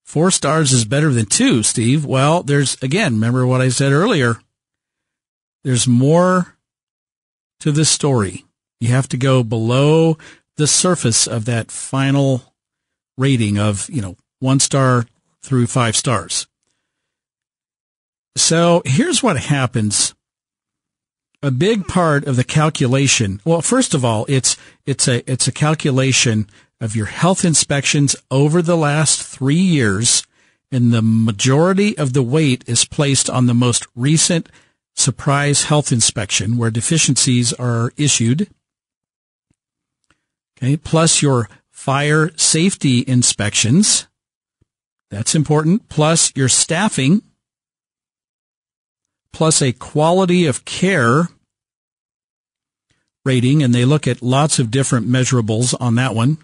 Four 0.04 0.30
stars 0.30 0.72
is 0.72 0.84
better 0.84 1.10
than 1.10 1.26
two, 1.26 1.62
Steve. 1.62 2.04
Well, 2.04 2.42
there's, 2.42 2.76
again, 2.82 3.14
remember 3.14 3.46
what 3.46 3.62
I 3.62 3.70
said 3.70 3.92
earlier. 3.92 4.36
There's 5.64 5.86
more 5.86 6.56
to 7.60 7.72
this 7.72 7.88
story. 7.88 8.44
You 8.80 8.88
have 8.88 9.08
to 9.08 9.16
go 9.16 9.42
below 9.44 10.18
the 10.56 10.66
surface 10.66 11.26
of 11.26 11.44
that 11.46 11.70
final 11.70 12.52
rating 13.16 13.58
of, 13.58 13.88
you 13.88 14.02
know, 14.02 14.16
one 14.40 14.60
star 14.60 15.06
through 15.42 15.66
five 15.66 15.96
stars. 15.96 16.46
So 18.36 18.82
here's 18.84 19.22
what 19.22 19.36
happens. 19.36 20.14
A 21.42 21.50
big 21.50 21.86
part 21.86 22.26
of 22.26 22.36
the 22.36 22.44
calculation. 22.44 23.40
Well, 23.44 23.62
first 23.62 23.94
of 23.94 24.04
all, 24.04 24.24
it's, 24.28 24.56
it's 24.86 25.08
a, 25.08 25.28
it's 25.30 25.48
a 25.48 25.52
calculation 25.52 26.46
of 26.80 26.96
your 26.96 27.06
health 27.06 27.44
inspections 27.44 28.16
over 28.30 28.62
the 28.62 28.76
last 28.76 29.22
three 29.22 29.54
years, 29.54 30.24
and 30.70 30.92
the 30.92 31.02
majority 31.02 31.96
of 31.98 32.12
the 32.12 32.22
weight 32.22 32.64
is 32.66 32.84
placed 32.84 33.28
on 33.28 33.46
the 33.46 33.54
most 33.54 33.86
recent 33.94 34.48
surprise 34.94 35.64
health 35.64 35.92
inspection 35.92 36.56
where 36.56 36.70
deficiencies 36.70 37.52
are 37.54 37.92
issued. 37.96 38.48
Okay, 40.56 40.76
plus 40.76 41.22
your 41.22 41.48
fire 41.70 42.30
safety 42.36 43.04
inspections. 43.06 44.06
That's 45.12 45.34
important. 45.34 45.90
Plus 45.90 46.32
your 46.34 46.48
staffing. 46.48 47.22
Plus 49.32 49.62
a 49.62 49.72
quality 49.72 50.46
of 50.46 50.64
care 50.64 51.28
rating, 53.24 53.62
and 53.62 53.74
they 53.74 53.84
look 53.84 54.08
at 54.08 54.22
lots 54.22 54.58
of 54.58 54.70
different 54.70 55.08
measurables 55.08 55.74
on 55.80 55.94
that 55.94 56.14
one 56.14 56.38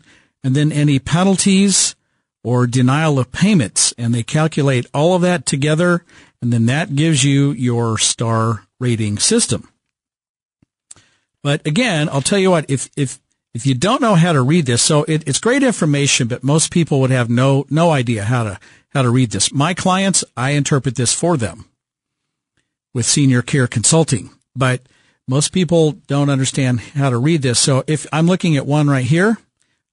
and 0.45 0.55
then 0.55 0.71
any 0.71 0.99
penalties 0.99 1.97
or 2.45 2.67
denial 2.67 3.19
of 3.19 3.33
payments. 3.33 3.93
And 3.99 4.15
they 4.15 4.23
calculate 4.23 4.87
all 4.95 5.15
of 5.15 5.23
that 5.23 5.47
together, 5.47 6.05
and 6.41 6.53
then 6.53 6.67
that 6.67 6.95
gives 6.95 7.25
you 7.25 7.53
your 7.53 7.99
star 7.99 8.65
rating 8.79 9.19
system. 9.19 9.69
But 11.43 11.67
again, 11.67 12.09
I'll 12.11 12.21
tell 12.21 12.39
you 12.39 12.51
what, 12.51 12.71
if, 12.71 12.91
if, 12.97 13.19
if 13.59 13.67
you 13.67 13.75
don't 13.75 14.01
know 14.01 14.15
how 14.15 14.33
to 14.33 14.41
read 14.41 14.67
this, 14.67 14.83
so 14.83 15.03
it, 15.09 15.27
it's 15.27 15.41
great 15.41 15.65
information, 15.65 16.29
but 16.29 16.45
most 16.45 16.71
people 16.71 17.01
would 17.01 17.11
have 17.11 17.29
no, 17.29 17.67
no 17.69 17.91
idea 17.91 18.23
how 18.23 18.45
to, 18.45 18.61
how 18.91 19.03
to 19.03 19.11
read 19.11 19.33
this. 19.33 19.53
My 19.53 19.75
clients, 19.75 20.23
I 20.37 20.51
interpret 20.51 20.95
this 20.95 21.13
for 21.13 21.37
them 21.37 21.65
with 22.95 23.05
senior 23.05 23.43
care 23.43 23.67
consulting, 23.67 24.31
but 24.55 24.83
most 25.27 25.53
people 25.53 25.91
don't 26.07 26.31
understand 26.31 26.79
how 26.79 27.11
to 27.11 27.19
read 27.19 27.43
this. 27.43 27.59
So 27.59 27.83
if 27.89 28.07
I'm 28.13 28.29
looking 28.29 28.57
at 28.57 28.65
one 28.65 28.87
right 28.87 29.05
here, 29.05 29.39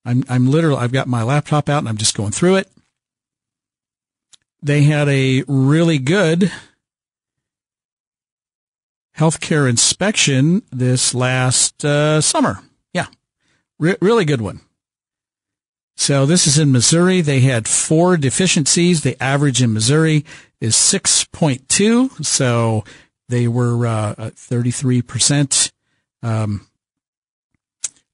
I'm, 0.05 0.23
I'm 0.29 0.45
literally, 0.45 0.77
I've 0.77 0.91
got 0.91 1.07
my 1.07 1.23
laptop 1.23 1.67
out 1.67 1.79
and 1.79 1.89
I'm 1.89 1.97
just 1.97 2.15
going 2.15 2.33
through 2.33 2.57
it. 2.57 2.71
They 4.61 4.83
had 4.83 5.09
a 5.09 5.43
really 5.47 5.97
good 5.97 6.51
healthcare 9.17 9.67
inspection 9.67 10.61
this 10.71 11.15
last 11.15 11.83
uh, 11.83 12.21
summer. 12.21 12.59
Re- 13.79 13.97
really 14.01 14.25
good 14.25 14.41
one. 14.41 14.61
So 15.97 16.25
this 16.25 16.45
is 16.45 16.57
in 16.59 16.71
Missouri. 16.71 17.21
They 17.21 17.39
had 17.39 17.67
four 17.67 18.17
deficiencies. 18.17 19.01
The 19.01 19.21
average 19.23 19.61
in 19.61 19.73
Missouri 19.73 20.25
is 20.59 20.75
6.2. 20.75 22.23
So 22.25 22.83
they 23.29 23.47
were 23.47 23.87
uh, 23.87 24.15
33% 24.17 25.71
um, 26.21 26.67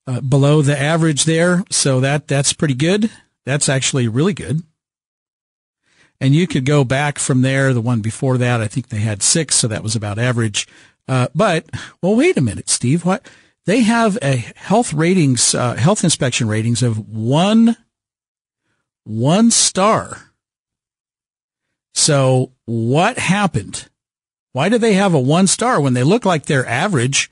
uh, 0.08 0.22
below 0.22 0.62
the 0.62 0.80
average 0.80 1.26
there. 1.26 1.64
So 1.70 2.00
that 2.02 2.28
that's 2.28 2.54
pretty 2.54 2.76
good. 2.76 3.10
That's 3.46 3.70
actually 3.70 4.08
really 4.08 4.34
good. 4.34 4.62
And 6.20 6.36
you 6.36 6.46
could 6.46 6.66
go 6.66 6.84
back 6.84 7.18
from 7.18 7.42
there. 7.42 7.74
The 7.74 7.82
one 7.82 8.02
before 8.02 8.38
that, 8.38 8.62
I 8.62 8.68
think 8.68 8.90
they 8.90 9.00
had 9.00 9.24
six, 9.24 9.56
so 9.56 9.68
that 9.68 9.82
was 9.82 9.96
about 9.96 10.20
average. 10.20 10.68
Uh, 11.08 11.28
but 11.34 11.66
well, 12.02 12.16
wait 12.16 12.38
a 12.38 12.42
minute, 12.42 12.70
Steve. 12.70 13.04
What 13.04 13.28
they 13.66 13.82
have 13.82 14.18
a 14.22 14.36
health 14.56 14.94
ratings, 14.94 15.54
uh, 15.54 15.76
health 15.76 16.04
inspection 16.04 16.48
ratings 16.48 16.82
of 16.82 16.98
one, 17.10 17.78
one 19.04 19.52
star. 19.52 20.32
So 21.94 22.54
what 22.66 23.20
happened? 23.20 23.88
Why 24.54 24.70
do 24.70 24.78
they 24.78 24.94
have 24.94 25.14
a 25.14 25.20
one 25.20 25.48
star 25.48 25.80
when 25.80 25.94
they 25.94 26.04
look 26.04 26.26
like 26.26 26.46
they're 26.46 26.66
average, 26.66 27.30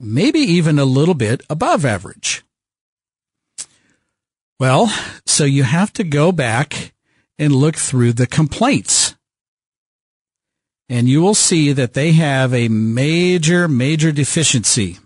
maybe 0.00 0.40
even 0.40 0.78
a 0.78 0.84
little 0.84 1.14
bit 1.14 1.42
above 1.50 1.84
average? 1.84 2.42
Well, 4.58 4.90
so 5.26 5.44
you 5.44 5.64
have 5.64 5.92
to 5.94 6.04
go 6.04 6.32
back 6.32 6.94
and 7.38 7.54
look 7.54 7.76
through 7.76 8.14
the 8.14 8.26
complaints. 8.26 9.14
And 10.88 11.08
you 11.08 11.20
will 11.20 11.34
see 11.34 11.72
that 11.72 11.92
they 11.92 12.12
have 12.12 12.54
a 12.54 12.68
major, 12.68 13.68
major 13.68 14.12
deficiency 14.12 14.98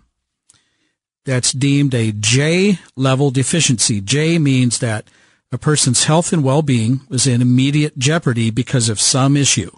that's 1.25 1.51
deemed 1.51 1.93
a 1.93 2.11
J 2.11 2.79
level 2.95 3.31
deficiency. 3.31 4.01
J 4.01 4.39
means 4.39 4.79
that 4.79 5.07
a 5.51 5.57
person's 5.57 6.05
health 6.05 6.31
and 6.31 6.43
well-being 6.43 7.01
was 7.09 7.27
in 7.27 7.41
immediate 7.41 7.97
jeopardy 7.97 8.49
because 8.49 8.89
of 8.89 8.99
some 8.99 9.35
issue. 9.35 9.71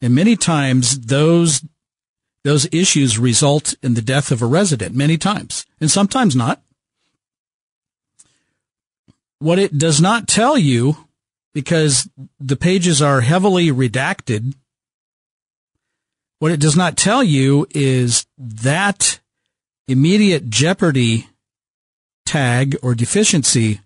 And 0.00 0.14
many 0.14 0.36
times 0.36 1.00
those, 1.00 1.64
those 2.44 2.68
issues 2.72 3.18
result 3.18 3.74
in 3.82 3.94
the 3.94 4.02
death 4.02 4.30
of 4.30 4.42
a 4.42 4.46
resident, 4.46 4.94
many 4.94 5.18
times, 5.18 5.66
and 5.80 5.90
sometimes 5.90 6.36
not. 6.36 6.62
What 9.40 9.58
it 9.58 9.76
does 9.76 10.00
not 10.00 10.28
tell 10.28 10.56
you, 10.56 11.08
because 11.52 12.08
the 12.38 12.56
pages 12.56 13.02
are 13.02 13.20
heavily 13.20 13.68
redacted, 13.68 14.54
what 16.38 16.52
it 16.52 16.60
does 16.60 16.76
not 16.76 16.96
tell 16.96 17.24
you 17.24 17.66
is 17.70 18.24
that 18.38 19.18
immediate 19.88 20.50
jeopardy 20.50 21.28
tag 22.26 22.76
or 22.82 22.94
deficiency 22.94 23.80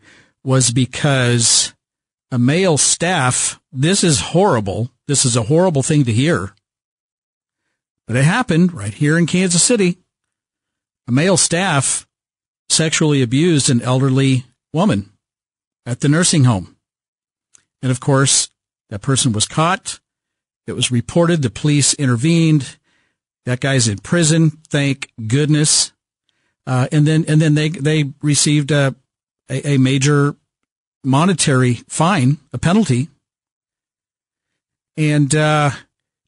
was 0.45 0.73
because 0.73 1.73
a 2.31 2.39
male 2.39 2.77
staff, 2.77 3.61
this 3.73 4.03
is 4.03 4.21
horrible. 4.21 4.91
This 5.07 5.25
is 5.25 5.37
a 5.37 5.45
horrible 5.45 5.83
thing 5.83 6.05
to 6.05 6.13
hear. 6.13 6.55
But 8.07 8.17
it 8.17 8.25
happened 8.25 8.73
right 8.75 8.93
here 8.93 9.17
in 9.17 9.27
Kansas 9.27 9.63
City. 9.63 9.99
A 11.07 11.13
male 11.13 11.37
staff 11.37 12.07
sexually 12.69 13.23
abused 13.23 13.71
an 13.71 13.81
elderly 13.83 14.45
woman 14.73 15.11
at 15.87 16.01
the 16.01 16.09
nursing 16.09 16.45
home. 16.45 16.77
And 17.81 17.91
of 17.91 18.01
course, 18.01 18.49
that 18.91 19.03
person 19.03 19.33
was 19.33 19.47
caught. 19.47 20.01
It 20.67 20.73
was 20.73 20.91
reported. 20.91 21.43
The 21.43 21.51
police 21.51 21.95
intervened. 21.95 22.77
That 23.45 23.61
guy's 23.61 23.89
in 23.89 23.99
prison. 23.99 24.51
Thank 24.69 25.11
goodness. 25.27 25.93
Uh, 26.67 26.89
and 26.93 27.07
then, 27.07 27.25
and 27.29 27.41
then 27.41 27.55
they, 27.55 27.69
they 27.69 28.13
received 28.23 28.71
a, 28.71 28.95
a, 29.51 29.75
a 29.75 29.79
major 29.79 30.37
monetary 31.05 31.81
fine, 31.89 32.39
a 32.53 32.59
penalty. 32.59 33.09
And, 34.97 35.35
uh, 35.35 35.71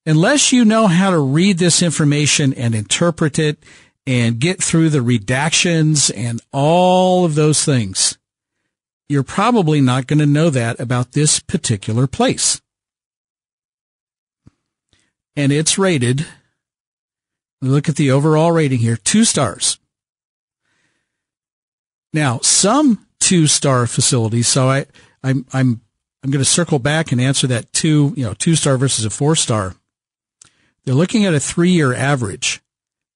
unless 0.06 0.52
you 0.52 0.64
know 0.64 0.86
how 0.86 1.10
to 1.10 1.18
read 1.18 1.58
this 1.58 1.82
information 1.82 2.52
and 2.54 2.74
interpret 2.74 3.38
it 3.38 3.58
and 4.06 4.38
get 4.38 4.62
through 4.62 4.90
the 4.90 4.98
redactions 4.98 6.12
and 6.14 6.40
all 6.52 7.24
of 7.24 7.34
those 7.34 7.64
things, 7.64 8.18
you're 9.08 9.22
probably 9.22 9.80
not 9.80 10.06
going 10.06 10.18
to 10.18 10.26
know 10.26 10.50
that 10.50 10.78
about 10.80 11.12
this 11.12 11.40
particular 11.40 12.06
place. 12.06 12.60
And 15.36 15.52
it's 15.52 15.78
rated, 15.78 16.26
look 17.60 17.88
at 17.88 17.96
the 17.96 18.10
overall 18.10 18.52
rating 18.52 18.78
here, 18.78 18.96
two 18.96 19.24
stars. 19.24 19.78
Now, 22.14 22.38
some 22.42 23.04
two 23.18 23.48
star 23.48 23.88
facilities, 23.88 24.46
so 24.46 24.68
I, 24.68 24.86
I'm, 25.24 25.44
I'm, 25.52 25.80
I'm 26.22 26.30
going 26.30 26.44
to 26.44 26.48
circle 26.48 26.78
back 26.78 27.10
and 27.10 27.20
answer 27.20 27.48
that 27.48 27.72
two, 27.72 28.14
you 28.16 28.24
know, 28.24 28.34
two 28.34 28.54
star 28.54 28.78
versus 28.78 29.04
a 29.04 29.10
four 29.10 29.34
star. 29.34 29.74
They're 30.84 30.94
looking 30.94 31.26
at 31.26 31.34
a 31.34 31.40
three 31.40 31.70
year 31.70 31.92
average. 31.92 32.62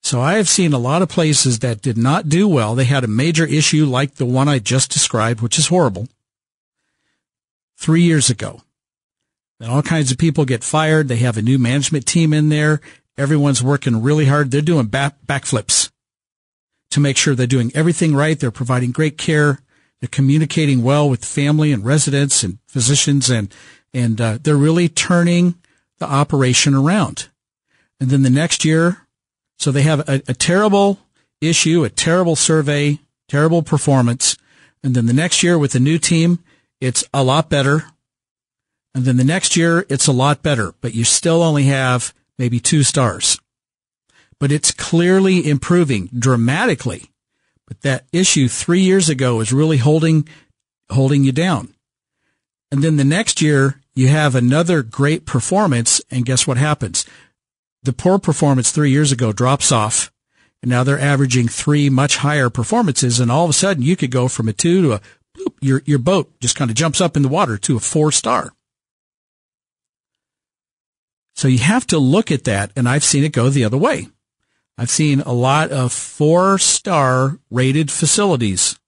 So 0.02 0.20
I 0.20 0.34
have 0.34 0.48
seen 0.48 0.72
a 0.72 0.78
lot 0.78 1.02
of 1.02 1.08
places 1.08 1.60
that 1.60 1.80
did 1.80 1.96
not 1.96 2.28
do 2.28 2.48
well. 2.48 2.74
They 2.74 2.86
had 2.86 3.04
a 3.04 3.08
major 3.08 3.44
issue 3.44 3.86
like 3.86 4.16
the 4.16 4.26
one 4.26 4.48
I 4.48 4.58
just 4.58 4.90
described, 4.90 5.42
which 5.42 5.58
is 5.58 5.68
horrible, 5.68 6.08
three 7.76 8.02
years 8.02 8.30
ago. 8.30 8.62
And 9.60 9.70
all 9.70 9.82
kinds 9.82 10.10
of 10.10 10.18
people 10.18 10.44
get 10.44 10.64
fired. 10.64 11.06
They 11.06 11.16
have 11.16 11.36
a 11.36 11.42
new 11.42 11.58
management 11.58 12.04
team 12.04 12.32
in 12.32 12.48
there. 12.48 12.80
Everyone's 13.16 13.62
working 13.62 14.02
really 14.02 14.26
hard. 14.26 14.50
They're 14.50 14.60
doing 14.60 14.86
back, 14.86 15.14
backflips 15.24 15.90
to 16.90 17.00
make 17.00 17.16
sure 17.16 17.34
they're 17.34 17.46
doing 17.46 17.72
everything 17.74 18.14
right. 18.14 18.38
They're 18.38 18.50
providing 18.50 18.92
great 18.92 19.18
care. 19.18 19.60
They're 20.00 20.08
communicating 20.08 20.82
well 20.82 21.08
with 21.08 21.24
family 21.24 21.72
and 21.72 21.84
residents 21.84 22.42
and 22.42 22.58
physicians 22.66 23.30
and, 23.30 23.52
and, 23.92 24.20
uh, 24.20 24.38
they're 24.40 24.56
really 24.56 24.88
turning 24.88 25.56
the 25.98 26.06
operation 26.06 26.74
around. 26.74 27.28
And 28.00 28.10
then 28.10 28.22
the 28.22 28.30
next 28.30 28.64
year, 28.64 29.06
so 29.58 29.72
they 29.72 29.82
have 29.82 30.08
a, 30.08 30.22
a 30.28 30.34
terrible 30.34 31.00
issue, 31.40 31.84
a 31.84 31.90
terrible 31.90 32.36
survey, 32.36 33.00
terrible 33.28 33.62
performance. 33.62 34.36
And 34.82 34.94
then 34.94 35.06
the 35.06 35.12
next 35.12 35.42
year 35.42 35.58
with 35.58 35.72
the 35.72 35.80
new 35.80 35.98
team, 35.98 36.44
it's 36.80 37.04
a 37.12 37.24
lot 37.24 37.48
better. 37.48 37.84
And 38.94 39.04
then 39.04 39.16
the 39.16 39.24
next 39.24 39.56
year, 39.56 39.84
it's 39.88 40.06
a 40.06 40.12
lot 40.12 40.42
better, 40.42 40.74
but 40.80 40.94
you 40.94 41.04
still 41.04 41.42
only 41.42 41.64
have 41.64 42.14
maybe 42.38 42.60
two 42.60 42.84
stars 42.84 43.40
but 44.40 44.52
it's 44.52 44.70
clearly 44.70 45.48
improving 45.48 46.08
dramatically. 46.16 47.10
But 47.66 47.82
that 47.82 48.06
issue 48.12 48.48
three 48.48 48.80
years 48.80 49.08
ago 49.08 49.40
is 49.40 49.52
really 49.52 49.76
holding, 49.76 50.28
holding 50.90 51.24
you 51.24 51.32
down. 51.32 51.74
And 52.70 52.82
then 52.82 52.96
the 52.96 53.04
next 53.04 53.42
year 53.42 53.80
you 53.94 54.08
have 54.08 54.34
another 54.34 54.82
great 54.82 55.26
performance. 55.26 56.00
And 56.10 56.24
guess 56.24 56.46
what 56.46 56.56
happens? 56.56 57.04
The 57.82 57.92
poor 57.92 58.18
performance 58.18 58.70
three 58.70 58.90
years 58.90 59.12
ago 59.12 59.32
drops 59.32 59.72
off. 59.72 60.12
And 60.62 60.70
now 60.70 60.82
they're 60.82 60.98
averaging 60.98 61.48
three 61.48 61.88
much 61.88 62.16
higher 62.18 62.50
performances. 62.50 63.20
And 63.20 63.30
all 63.30 63.44
of 63.44 63.50
a 63.50 63.54
sudden 63.54 63.82
you 63.82 63.96
could 63.96 64.10
go 64.10 64.28
from 64.28 64.48
a 64.48 64.52
two 64.52 64.82
to 64.82 64.92
a 64.94 65.00
bloop, 65.36 65.54
your, 65.60 65.82
your 65.84 65.98
boat 65.98 66.32
just 66.40 66.56
kind 66.56 66.70
of 66.70 66.76
jumps 66.76 67.00
up 67.00 67.16
in 67.16 67.22
the 67.22 67.28
water 67.28 67.58
to 67.58 67.76
a 67.76 67.80
four 67.80 68.12
star. 68.12 68.52
So 71.34 71.46
you 71.46 71.58
have 71.58 71.86
to 71.88 71.98
look 71.98 72.32
at 72.32 72.44
that. 72.44 72.72
And 72.74 72.88
I've 72.88 73.04
seen 73.04 73.24
it 73.24 73.32
go 73.32 73.48
the 73.48 73.64
other 73.64 73.78
way. 73.78 74.08
I've 74.80 74.90
seen 74.90 75.20
a 75.20 75.32
lot 75.32 75.72
of 75.72 75.92
four 75.92 76.56
star 76.58 77.40
rated 77.50 77.90
facilities. 77.90 78.78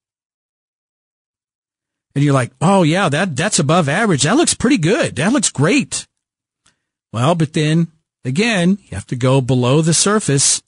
And 2.15 2.25
you're 2.25 2.33
like, 2.35 2.53
oh 2.61 2.85
yeah, 2.85 3.09
that, 3.09 3.35
that's 3.35 3.59
above 3.59 3.89
average. 3.89 4.23
That 4.23 4.37
looks 4.37 4.55
pretty 4.55 4.79
good. 4.79 5.17
That 5.17 5.33
looks 5.33 5.51
great. 5.51 6.07
Well, 7.13 7.35
but 7.35 7.55
then 7.55 7.89
again, 8.25 8.79
you 8.83 8.95
have 8.95 9.07
to 9.09 9.17
go 9.17 9.41
below 9.41 9.83
the 9.83 9.93
surface. 9.93 10.63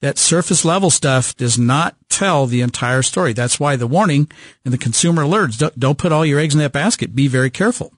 That 0.00 0.16
surface 0.16 0.64
level 0.64 0.88
stuff 0.88 1.36
does 1.36 1.58
not 1.58 1.96
tell 2.08 2.46
the 2.46 2.62
entire 2.62 3.02
story. 3.02 3.34
That's 3.34 3.60
why 3.60 3.76
the 3.76 3.86
warning 3.86 4.30
and 4.64 4.72
the 4.72 4.78
consumer 4.78 5.22
alerts 5.22 5.58
don't, 5.58 5.78
don't 5.78 5.98
put 5.98 6.12
all 6.12 6.24
your 6.24 6.40
eggs 6.40 6.54
in 6.54 6.60
that 6.60 6.72
basket. 6.72 7.14
Be 7.14 7.28
very 7.28 7.50
careful. 7.50 7.92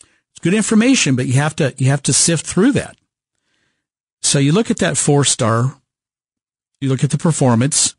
It's 0.00 0.40
good 0.40 0.54
information, 0.54 1.16
but 1.16 1.26
you 1.26 1.34
have 1.34 1.54
to, 1.56 1.74
you 1.76 1.88
have 1.88 2.02
to 2.04 2.14
sift 2.14 2.46
through 2.46 2.72
that. 2.72 2.96
So 4.34 4.40
you 4.40 4.50
look 4.50 4.68
at 4.68 4.78
that 4.78 4.96
four 4.96 5.24
star, 5.24 5.80
you 6.80 6.88
look 6.88 7.04
at 7.04 7.10
the 7.10 7.18
performance, 7.18 7.94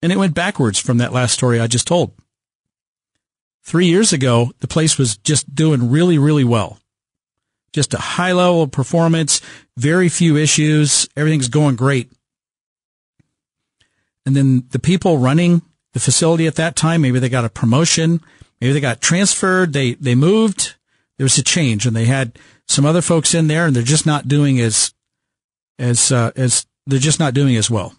And 0.00 0.12
it 0.12 0.18
went 0.18 0.34
backwards 0.34 0.78
from 0.78 0.98
that 0.98 1.12
last 1.12 1.32
story 1.32 1.58
I 1.58 1.66
just 1.66 1.88
told. 1.88 2.12
Three 3.64 3.86
years 3.86 4.12
ago, 4.12 4.52
the 4.60 4.68
place 4.68 4.96
was 4.98 5.16
just 5.16 5.52
doing 5.52 5.90
really, 5.90 6.16
really 6.16 6.44
well. 6.44 6.78
Just 7.72 7.92
a 7.92 7.98
high 7.98 8.30
level 8.30 8.62
of 8.62 8.70
performance, 8.70 9.40
very 9.76 10.08
few 10.08 10.36
issues, 10.36 11.08
everything's 11.16 11.48
going 11.48 11.74
great. 11.74 12.12
And 14.24 14.36
then 14.36 14.62
the 14.70 14.78
people 14.78 15.18
running 15.18 15.62
the 15.92 15.98
facility 15.98 16.46
at 16.46 16.54
that 16.54 16.76
time, 16.76 17.02
maybe 17.02 17.18
they 17.18 17.28
got 17.28 17.44
a 17.44 17.50
promotion, 17.50 18.20
maybe 18.60 18.74
they 18.74 18.80
got 18.80 19.00
transferred, 19.00 19.72
they, 19.72 19.94
they 19.94 20.14
moved, 20.14 20.76
there 21.18 21.24
was 21.24 21.36
a 21.36 21.42
change 21.42 21.84
and 21.84 21.96
they 21.96 22.04
had 22.04 22.38
some 22.70 22.86
other 22.86 23.02
folks 23.02 23.34
in 23.34 23.48
there 23.48 23.66
and 23.66 23.74
they're 23.74 23.82
just 23.82 24.06
not 24.06 24.28
doing 24.28 24.60
as, 24.60 24.94
as, 25.78 26.12
uh, 26.12 26.30
as, 26.36 26.66
they're 26.86 27.00
just 27.00 27.18
not 27.18 27.34
doing 27.34 27.56
as 27.56 27.68
well. 27.68 27.94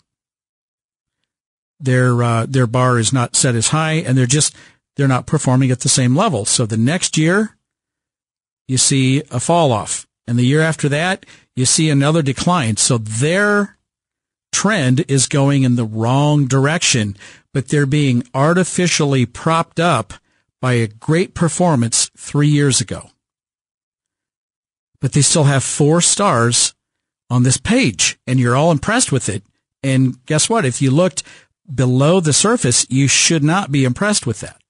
Their, 1.80 2.24
uh, 2.24 2.46
their 2.48 2.68
bar 2.68 2.98
is 2.98 3.12
not 3.12 3.36
set 3.36 3.54
as 3.56 3.70
high 3.70 3.94
and 3.94 4.18
they're 4.18 4.26
just, 4.26 4.56
they're 4.96 5.10
not 5.10 5.26
performing 5.26 5.72
at 5.72 5.82
the 5.82 5.90
same 5.90 6.16
level. 6.16 6.46
So 6.46 6.66
the 6.66 6.78
next 6.78 7.18
year, 7.18 7.58
you 8.68 8.78
see 8.78 9.24
a 9.30 9.42
fall 9.42 9.74
off. 9.74 10.08
And 10.26 10.40
the 10.40 10.46
year 10.46 10.62
after 10.62 10.88
that, 10.88 11.26
you 11.56 11.66
see 11.66 11.90
another 11.90 12.22
decline. 12.22 12.78
So 12.78 12.98
their 12.98 13.78
trend 14.54 15.04
is 15.10 15.28
going 15.28 15.64
in 15.64 15.76
the 15.76 15.84
wrong 15.86 16.46
direction, 16.46 17.18
but 17.54 17.68
they're 17.68 17.86
being 17.86 18.24
artificially 18.34 19.26
propped 19.26 19.82
up 19.82 20.14
by 20.62 20.74
a 20.74 20.88
great 20.88 21.34
performance 21.34 22.10
three 22.16 22.48
years 22.48 22.80
ago. 22.80 23.10
But 25.02 25.14
they 25.14 25.22
still 25.22 25.46
have 25.46 25.64
four 25.64 26.00
stars 26.00 26.74
on 27.30 27.44
this 27.44 27.58
page 27.58 28.20
and 28.26 28.40
you're 28.40 28.56
all 28.56 28.72
impressed 28.72 29.12
with 29.12 29.28
it. 29.28 29.44
And 29.84 30.24
guess 30.26 30.50
what? 30.50 30.64
If 30.64 30.82
you 30.82 30.92
looked 30.92 31.24
below 31.74 32.20
the 32.20 32.34
surface, 32.34 32.86
you 32.90 33.08
should 33.08 33.44
not 33.44 33.72
be 33.72 33.84
impressed 33.84 34.28
with 34.28 34.42
that. 34.42 34.62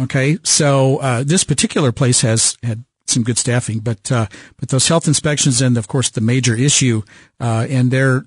Okay, 0.00 0.38
so 0.42 0.96
uh, 0.98 1.24
this 1.24 1.44
particular 1.44 1.92
place 1.92 2.22
has 2.22 2.56
had 2.62 2.84
some 3.06 3.22
good 3.22 3.36
staffing, 3.36 3.80
but 3.80 4.10
uh, 4.10 4.26
but 4.56 4.70
those 4.70 4.88
health 4.88 5.06
inspections 5.06 5.60
and 5.60 5.76
of 5.76 5.88
course 5.88 6.08
the 6.08 6.22
major 6.22 6.54
issue, 6.54 7.02
uh, 7.38 7.66
and 7.68 7.90
they're 7.90 8.24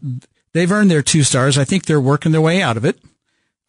they've 0.53 0.71
earned 0.71 0.91
their 0.91 1.01
two 1.01 1.23
stars. 1.23 1.57
I 1.57 1.63
think 1.63 1.85
they're 1.85 2.01
working 2.01 2.31
their 2.31 2.41
way 2.41 2.61
out 2.61 2.77
of 2.77 2.85
it. 2.85 2.99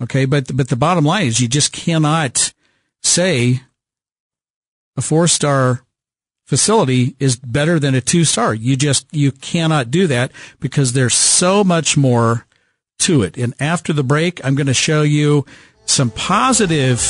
Okay, 0.03 0.27
but 0.27 0.55
but 0.55 0.69
the 0.69 0.77
bottom 0.77 1.05
line 1.05 1.29
is 1.29 1.41
you 1.41 1.49
just 1.49 1.73
cannot 1.73 2.53
say 3.03 3.63
a 4.97 5.01
four 5.01 5.27
star 5.27 5.85
facility 6.45 7.17
is 7.19 7.37
better 7.37 7.79
than 7.79 7.95
a 7.95 8.01
two 8.01 8.25
star. 8.25 8.55
You 8.55 8.77
just 8.77 9.07
you 9.13 9.33
cannot 9.33 9.91
do 9.91 10.07
that 10.07 10.33
because 10.61 10.93
there's 10.93 11.15
so 11.15 11.65
much 11.65 11.97
more 11.97 12.47
to 13.01 13.23
it. 13.23 13.37
And 13.37 13.55
after 13.61 13.93
the 13.93 14.05
break, 14.05 14.45
I'm 14.45 14.55
going 14.55 14.67
to 14.67 14.75
show 14.75 15.03
you 15.03 15.45
some 15.87 16.11
positive 16.11 17.01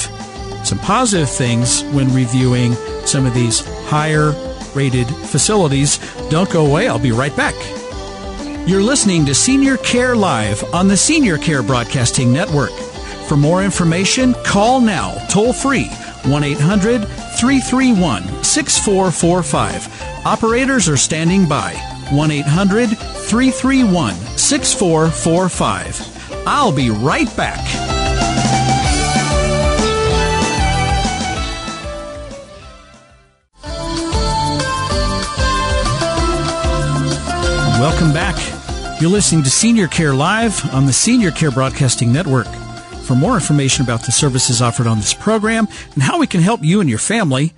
some 0.64 0.78
positive 0.78 1.28
things 1.28 1.82
when 1.92 2.12
reviewing 2.14 2.74
some 3.04 3.26
of 3.26 3.34
these 3.34 3.60
higher 3.86 4.32
rated 4.74 5.06
facilities. 5.06 5.98
Don't 6.30 6.50
go 6.50 6.66
away. 6.66 6.88
I'll 6.88 6.98
be 6.98 7.12
right 7.12 7.36
back. 7.36 7.54
You're 8.66 8.82
listening 8.82 9.26
to 9.26 9.34
Senior 9.34 9.76
Care 9.76 10.16
Live 10.16 10.64
on 10.72 10.88
the 10.88 10.96
Senior 10.96 11.36
Care 11.36 11.62
Broadcasting 11.62 12.32
Network. 12.32 12.72
For 13.28 13.36
more 13.36 13.62
information, 13.62 14.34
call 14.44 14.80
now, 14.80 15.14
toll 15.28 15.52
free, 15.52 15.90
1 16.26 16.44
800 16.44 17.06
331 17.06 18.42
6445. 18.42 20.26
Operators 20.26 20.88
are 20.88 20.96
standing 20.96 21.46
by, 21.46 21.74
1 22.10 22.30
800 22.30 22.88
331 22.88 24.14
6445. 24.37 26.46
I'll 26.46 26.72
be 26.72 26.90
right 26.90 27.34
back. 27.37 27.62
Welcome 37.80 38.14
back. 38.14 38.34
You're 39.00 39.10
listening 39.10 39.42
to 39.42 39.50
Senior 39.50 39.88
Care 39.88 40.14
Live 40.14 40.72
on 40.72 40.87
the 40.87 40.92
Senior 40.92 41.30
Care 41.30 41.50
Broadcasting 41.50 42.12
Network. 42.12 42.46
For 43.06 43.14
more 43.14 43.34
information 43.34 43.84
about 43.84 44.06
the 44.06 44.12
services 44.12 44.62
offered 44.62 44.86
on 44.86 44.96
this 44.96 45.12
program 45.12 45.68
and 45.92 46.02
how 46.02 46.18
we 46.18 46.26
can 46.26 46.40
help 46.40 46.64
you 46.64 46.80
and 46.80 46.88
your 46.88 46.98
family, 46.98 47.52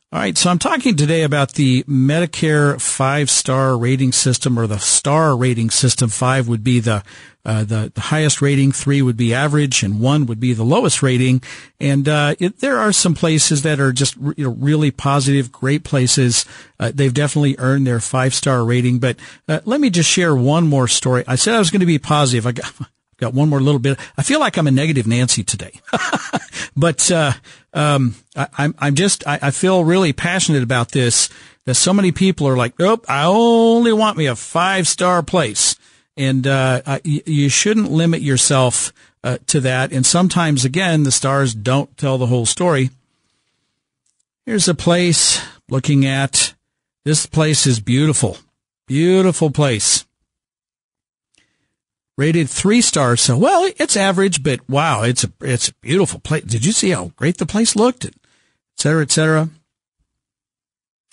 All 0.09 0.19
right. 0.19 0.37
So 0.37 0.49
I'm 0.49 0.57
talking 0.57 0.95
today 0.95 1.23
about 1.23 1.55
the 1.55 1.83
Medicare 1.83 2.79
five 2.79 3.29
star 3.29 3.77
rating 3.77 4.13
system 4.13 4.57
or 4.57 4.65
the 4.65 4.79
star 4.79 5.35
rating 5.35 5.69
system. 5.69 6.07
Five 6.07 6.47
would 6.47 6.63
be 6.63 6.79
the, 6.79 7.03
uh, 7.43 7.65
the, 7.65 7.91
the, 7.93 7.99
highest 7.99 8.41
rating, 8.41 8.71
three 8.71 9.01
would 9.01 9.17
be 9.17 9.33
average, 9.33 9.83
and 9.83 9.99
one 9.99 10.25
would 10.25 10.39
be 10.39 10.53
the 10.53 10.63
lowest 10.63 11.03
rating. 11.03 11.41
And 11.81 12.07
uh, 12.07 12.35
it, 12.39 12.59
there 12.59 12.79
are 12.79 12.93
some 12.93 13.15
places 13.15 13.63
that 13.63 13.81
are 13.81 13.91
just 13.91 14.15
you 14.37 14.45
know, 14.45 14.51
really 14.51 14.91
positive, 14.91 15.51
great 15.51 15.83
places. 15.83 16.45
Uh, 16.79 16.89
they've 16.95 17.13
definitely 17.13 17.57
earned 17.57 17.85
their 17.85 17.99
five 17.99 18.33
star 18.33 18.63
rating. 18.63 18.99
But 18.99 19.17
uh, 19.49 19.59
let 19.65 19.81
me 19.81 19.89
just 19.89 20.09
share 20.09 20.33
one 20.33 20.67
more 20.67 20.87
story. 20.87 21.25
I 21.27 21.35
said 21.35 21.53
I 21.53 21.59
was 21.59 21.69
going 21.69 21.81
to 21.81 21.85
be 21.85 21.99
positive. 21.99 22.47
I 22.47 22.53
got 22.53 22.73
got 23.17 23.33
one 23.33 23.49
more 23.49 23.59
little 23.59 23.79
bit. 23.79 23.99
I 24.17 24.23
feel 24.23 24.39
like 24.39 24.57
I'm 24.57 24.67
a 24.67 24.71
negative 24.71 25.07
Nancy 25.07 25.43
today, 25.43 25.79
but 26.77 27.09
uh, 27.11 27.33
um, 27.73 28.15
I, 28.35 28.71
I'm 28.77 28.95
just 28.95 29.27
I, 29.27 29.39
I, 29.41 29.51
feel 29.51 29.83
really 29.83 30.13
passionate 30.13 30.63
about 30.63 30.91
this. 30.91 31.29
That 31.65 31.75
so 31.75 31.93
many 31.93 32.11
people 32.11 32.47
are 32.47 32.55
like, 32.55 32.79
nope, 32.79 33.05
I 33.09 33.25
only 33.25 33.91
want 33.91 34.17
me 34.17 34.27
a 34.27 34.35
five 34.35 34.87
star 34.87 35.21
place, 35.21 35.75
and 36.15 36.47
uh, 36.47 36.81
I, 36.85 37.01
you 37.03 37.49
shouldn't 37.49 37.91
limit 37.91 38.21
yourself 38.21 38.93
uh, 39.23 39.37
to 39.47 39.59
that. 39.61 39.91
And 39.91 40.05
sometimes, 40.05 40.63
again, 40.63 41.03
the 41.03 41.11
stars 41.11 41.53
don't 41.53 41.95
tell 41.97 42.17
the 42.17 42.27
whole 42.27 42.45
story. 42.45 42.91
Here's 44.45 44.69
a 44.69 44.75
place 44.75 45.41
looking 45.69 46.05
at. 46.05 46.53
This 47.03 47.25
place 47.25 47.65
is 47.65 47.79
beautiful, 47.79 48.37
beautiful 48.85 49.49
place 49.49 50.05
rated 52.17 52.49
three 52.49 52.81
stars. 52.81 53.21
So, 53.21 53.37
well, 53.37 53.71
it's 53.77 53.95
average, 53.95 54.41
but 54.41 54.67
wow, 54.67 55.03
it's 55.03 55.23
a, 55.23 55.31
it's 55.41 55.69
a 55.69 55.73
beautiful 55.75 56.19
place. 56.19 56.43
Did 56.43 56.65
you 56.65 56.71
see 56.71 56.89
how 56.89 57.11
great 57.15 57.37
the 57.37 57.45
place 57.45 57.75
looked? 57.75 58.05
Et 58.05 58.13
cetera, 58.77 59.03
et 59.03 59.11
cetera. 59.11 59.49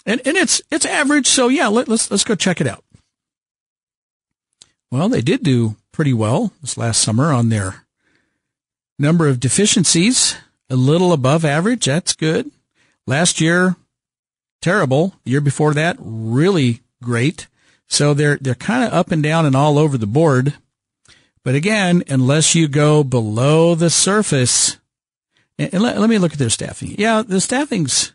And, 0.07 0.21
and 0.27 0.37
it's, 0.37 0.63
it's 0.71 0.87
average. 0.87 1.27
So 1.27 1.49
yeah, 1.49 1.69
let, 1.69 1.89
let's, 1.89 2.11
let's 2.11 2.25
go 2.25 2.35
check 2.35 2.61
it 2.61 2.67
out. 2.67 2.85
Well, 4.91 5.09
they 5.09 5.21
did 5.21 5.43
do 5.43 5.77
pretty 5.93 6.13
well 6.13 6.53
this 6.61 6.77
last 6.77 7.03
summer 7.03 7.33
on 7.33 7.49
their 7.49 7.85
number 8.99 9.29
of 9.29 9.41
deficiencies, 9.41 10.37
a 10.71 10.77
little 10.77 11.13
above 11.13 11.45
average. 11.45 11.87
That's 11.87 12.15
good. 12.15 12.51
Last 13.07 13.41
year, 13.41 13.77
terrible. 14.63 15.15
The 15.25 15.33
year 15.33 15.41
before 15.41 15.75
that, 15.75 15.97
really 15.99 16.81
great. 17.03 17.49
So 17.89 18.15
they're, 18.15 18.39
they're 18.41 18.55
kind 18.55 18.85
of 18.85 18.93
up 18.93 19.11
and 19.11 19.23
down 19.23 19.47
and 19.47 19.57
all 19.57 19.79
over 19.79 19.99
the 19.99 20.07
board. 20.07 20.55
But 21.45 21.55
again, 21.55 22.03
unless 22.09 22.55
you 22.55 22.69
go 22.69 23.05
below 23.05 23.75
the 23.75 23.91
surface, 23.91 24.79
and 25.59 25.75
let, 25.75 25.99
let 25.99 26.09
me 26.09 26.19
look 26.19 26.33
at 26.33 26.39
their 26.39 26.51
staffing. 26.51 26.95
Yeah, 26.99 27.23
the 27.23 27.41
staffing's, 27.41 28.15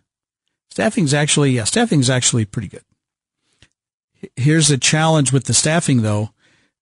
staffing's 0.72 1.14
actually, 1.14 1.52
yeah, 1.52 1.64
staffing's 1.64 2.10
actually 2.10 2.46
pretty 2.46 2.68
good. 2.68 2.84
Here's 4.36 4.68
the 4.68 4.78
challenge 4.78 5.32
with 5.32 5.46
the 5.46 5.54
staffing 5.54 6.02
though. 6.02 6.32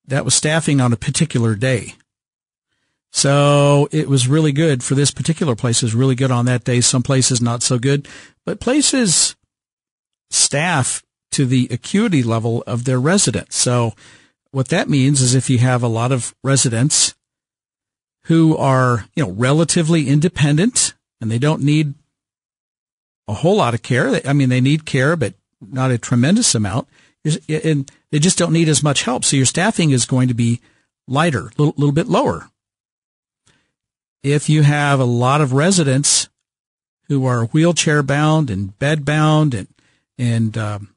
That 0.07 0.23
was 0.25 0.33
staffing 0.33 0.79
on 0.79 0.93
a 0.93 0.97
particular 0.97 1.53
day. 1.53 1.95
So 3.11 3.89
it 3.91 4.07
was 4.07 4.27
really 4.27 4.51
good 4.53 4.83
for 4.83 4.95
this 4.95 5.11
particular 5.11 5.55
place 5.55 5.83
is 5.83 5.93
really 5.93 6.15
good 6.15 6.31
on 6.31 6.45
that 6.45 6.63
day. 6.63 6.81
Some 6.81 7.03
places 7.03 7.41
not 7.41 7.61
so 7.61 7.77
good, 7.77 8.07
but 8.45 8.59
places 8.59 9.35
staff 10.29 11.03
to 11.31 11.45
the 11.45 11.67
acuity 11.71 12.23
level 12.23 12.63
of 12.65 12.85
their 12.85 12.99
residents. 12.99 13.57
So 13.57 13.93
what 14.51 14.69
that 14.69 14.89
means 14.89 15.21
is 15.21 15.35
if 15.35 15.49
you 15.49 15.57
have 15.59 15.83
a 15.83 15.87
lot 15.87 16.11
of 16.11 16.35
residents 16.43 17.15
who 18.25 18.57
are, 18.57 19.05
you 19.15 19.23
know, 19.23 19.31
relatively 19.31 20.07
independent 20.07 20.93
and 21.21 21.31
they 21.31 21.39
don't 21.39 21.61
need 21.61 21.93
a 23.27 23.33
whole 23.33 23.57
lot 23.57 23.73
of 23.73 23.81
care. 23.81 24.21
I 24.25 24.33
mean, 24.33 24.49
they 24.49 24.61
need 24.61 24.85
care, 24.85 25.15
but 25.15 25.33
not 25.61 25.91
a 25.91 25.97
tremendous 25.97 26.53
amount. 26.55 26.87
And 27.47 27.91
they 28.11 28.19
just 28.19 28.37
don't 28.37 28.53
need 28.53 28.69
as 28.69 28.83
much 28.83 29.03
help. 29.03 29.25
So 29.25 29.35
your 29.35 29.45
staffing 29.45 29.91
is 29.91 30.05
going 30.05 30.27
to 30.27 30.33
be 30.33 30.61
lighter, 31.07 31.47
a 31.47 31.51
little, 31.57 31.73
little 31.77 31.91
bit 31.91 32.07
lower. 32.07 32.49
If 34.23 34.49
you 34.49 34.63
have 34.63 34.99
a 34.99 35.05
lot 35.05 35.41
of 35.41 35.53
residents 35.53 36.29
who 37.07 37.25
are 37.25 37.45
wheelchair 37.45 38.03
bound 38.03 38.49
and 38.49 38.77
bed 38.77 39.05
bound 39.05 39.53
and, 39.53 39.67
and, 40.17 40.57
um, 40.57 40.89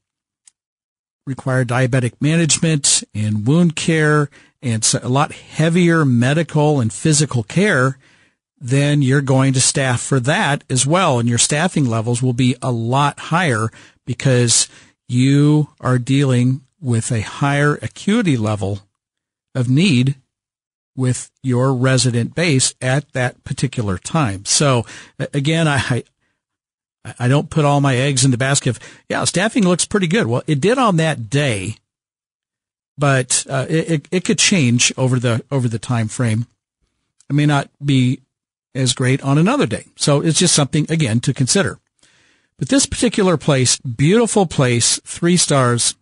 require 1.31 1.65
diabetic 1.65 2.13
management 2.21 3.03
and 3.15 3.47
wound 3.47 3.77
care 3.77 4.29
and 4.61 4.87
a 5.03 5.09
lot 5.09 5.33
heavier 5.33 6.05
medical 6.05 6.81
and 6.81 6.93
physical 6.93 7.43
care, 7.43 7.97
then 8.59 9.01
you're 9.01 9.23
going 9.23 9.55
to 9.55 9.61
staff 9.61 10.03
for 10.03 10.21
that 10.21 10.65
as 10.69 10.87
well. 10.87 11.19
And 11.19 11.29
your 11.29 11.39
staffing 11.39 11.87
levels 11.87 12.23
will 12.23 12.35
be 12.35 12.57
a 12.61 12.71
lot 12.71 13.19
higher 13.19 13.71
because 14.05 14.69
you 15.09 15.69
are 15.81 15.99
dealing 15.99 16.61
with 16.81 17.11
a 17.11 17.23
higher 17.23 17.77
acuity 17.77 18.37
level 18.37 18.81
of 19.55 19.71
need 19.71 20.17
with 20.97 21.31
your 21.43 21.73
resident 21.73 22.35
base 22.35 22.75
at 22.81 23.11
that 23.13 23.43
particular 23.45 23.97
time. 23.97 24.45
So 24.45 24.85
again, 25.19 25.67
I, 25.67 26.05
I 27.19 27.29
don't 27.29 27.49
put 27.49 27.65
all 27.65 27.81
my 27.81 27.97
eggs 27.97 28.25
in 28.25 28.31
the 28.31 28.37
basket 28.37 28.79
yeah, 29.09 29.25
staffing 29.25 29.65
looks 29.65 29.87
pretty 29.87 30.07
good. 30.07 30.27
Well, 30.27 30.43
it 30.47 30.61
did 30.61 30.77
on 30.79 30.97
that 30.97 31.31
day, 31.31 31.77
but 32.99 33.47
uh, 33.49 33.65
it, 33.69 34.07
it 34.11 34.25
could 34.25 34.39
change 34.39 34.93
over 34.97 35.19
the, 35.19 35.43
over 35.51 35.69
the 35.69 35.79
time 35.79 36.09
frame. 36.09 36.47
It 37.29 37.33
may 37.33 37.47
not 37.47 37.71
be 37.83 38.21
as 38.75 38.93
great 38.93 39.23
on 39.23 39.39
another 39.39 39.67
day. 39.67 39.87
So 39.97 40.21
it's 40.21 40.39
just 40.39 40.55
something, 40.55 40.87
again, 40.91 41.21
to 41.21 41.33
consider. 41.33 41.79
But 42.59 42.69
this 42.69 42.85
particular 42.87 43.39
place, 43.39 43.79
beautiful 43.79 44.47
place, 44.47 45.01
three 45.05 45.39
stars, 45.39 45.95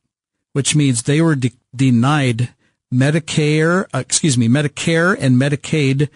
which 0.53 0.75
means 0.75 1.03
they 1.03 1.21
were 1.21 1.35
de- 1.35 1.51
denied 1.75 2.49
Medicare, 2.93 3.87
uh, 3.93 3.99
excuse 3.99 4.37
me, 4.37 4.47
Medicare 4.47 5.17
and 5.19 5.35
Medicaid 5.35 6.07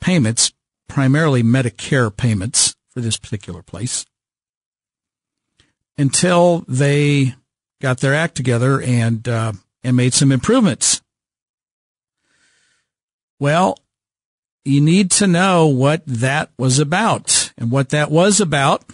payments, 0.00 0.52
primarily 0.88 1.42
Medicare 1.42 2.14
payments 2.14 2.76
for 2.90 3.00
this 3.00 3.16
particular 3.16 3.62
place, 3.62 4.04
until 5.96 6.64
they 6.68 7.34
got 7.80 8.00
their 8.00 8.14
act 8.14 8.34
together 8.34 8.82
and 8.82 9.26
uh, 9.28 9.52
and 9.82 9.96
made 9.96 10.12
some 10.12 10.30
improvements. 10.30 11.00
Well, 13.38 13.78
you 14.64 14.80
need 14.80 15.10
to 15.12 15.26
know 15.26 15.66
what 15.66 16.02
that 16.06 16.50
was 16.58 16.78
about. 16.78 17.52
And 17.58 17.70
what 17.70 17.90
that 17.90 18.10
was 18.10 18.40
about 18.40 18.84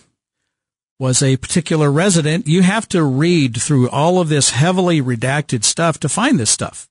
was 0.98 1.22
a 1.22 1.36
particular 1.38 1.90
resident. 1.90 2.46
You 2.46 2.62
have 2.62 2.88
to 2.90 3.02
read 3.02 3.60
through 3.60 3.88
all 3.88 4.20
of 4.20 4.28
this 4.28 4.50
heavily 4.50 5.00
redacted 5.00 5.64
stuff 5.64 5.98
to 6.00 6.08
find 6.08 6.38
this 6.38 6.50
stuff. 6.50 6.88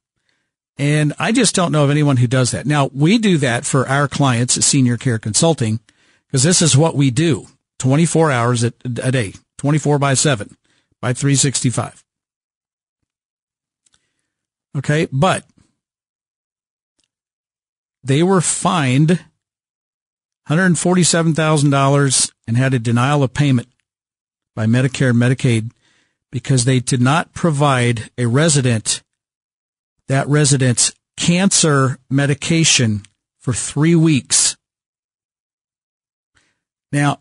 And 0.78 1.14
I 1.20 1.32
just 1.32 1.54
don't 1.54 1.74
know 1.74 1.84
of 1.84 1.90
anyone 1.92 2.18
who 2.18 2.28
does 2.28 2.52
that. 2.52 2.66
Now, 2.66 2.90
we 2.94 3.18
do 3.18 3.38
that 3.38 3.66
for 3.66 3.88
our 3.88 4.08
clients 4.08 4.58
at 4.58 4.64
Senior 4.64 4.98
Care 4.98 5.20
Consulting 5.20 5.80
because 6.28 6.44
this 6.44 6.62
is 6.62 6.78
what 6.78 6.96
we 6.96 7.12
do 7.12 7.48
24 7.80 8.32
hours 8.32 8.64
a, 8.64 8.74
a 9.04 9.12
day, 9.12 9.34
24 9.58 10.00
by 10.00 10.14
7 10.14 10.56
by 11.02 11.14
365. 11.14 12.04
Okay. 14.78 15.08
But 15.12 15.44
they 18.04 18.24
were 18.24 18.42
fined 18.42 19.24
$147,000 20.50 22.32
and 22.48 22.58
had 22.58 22.74
a 22.74 22.80
denial 22.80 23.24
of 23.24 23.34
payment 23.34 23.68
by 24.56 24.66
Medicare 24.66 25.12
and 25.12 25.20
Medicaid 25.20 25.72
because 26.32 26.66
they 26.66 26.80
did 26.80 27.02
not 27.02 27.34
provide 27.34 28.10
a 28.18 28.26
resident 28.26 29.04
that 30.08 30.28
resident's 30.28 30.92
cancer 31.18 32.00
medication 32.10 33.04
for 33.40 33.54
three 33.54 33.96
weeks. 33.96 34.58
Now, 36.92 37.20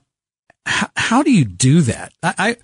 how, 0.64 0.88
how 0.96 1.22
do 1.22 1.30
you 1.30 1.44
do 1.44 1.82
that? 1.82 2.12
I, 2.22 2.56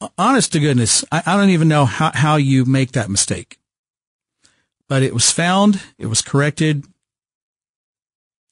I 0.00 0.08
honest 0.18 0.52
to 0.52 0.60
goodness, 0.60 1.04
I, 1.12 1.22
I 1.24 1.36
don't 1.36 1.50
even 1.50 1.68
know 1.68 1.84
how, 1.84 2.10
how 2.12 2.36
you 2.36 2.64
make 2.64 2.92
that 2.92 3.10
mistake. 3.10 3.58
But 4.88 5.02
it 5.02 5.14
was 5.14 5.30
found, 5.30 5.80
it 5.98 6.06
was 6.06 6.22
corrected, 6.22 6.84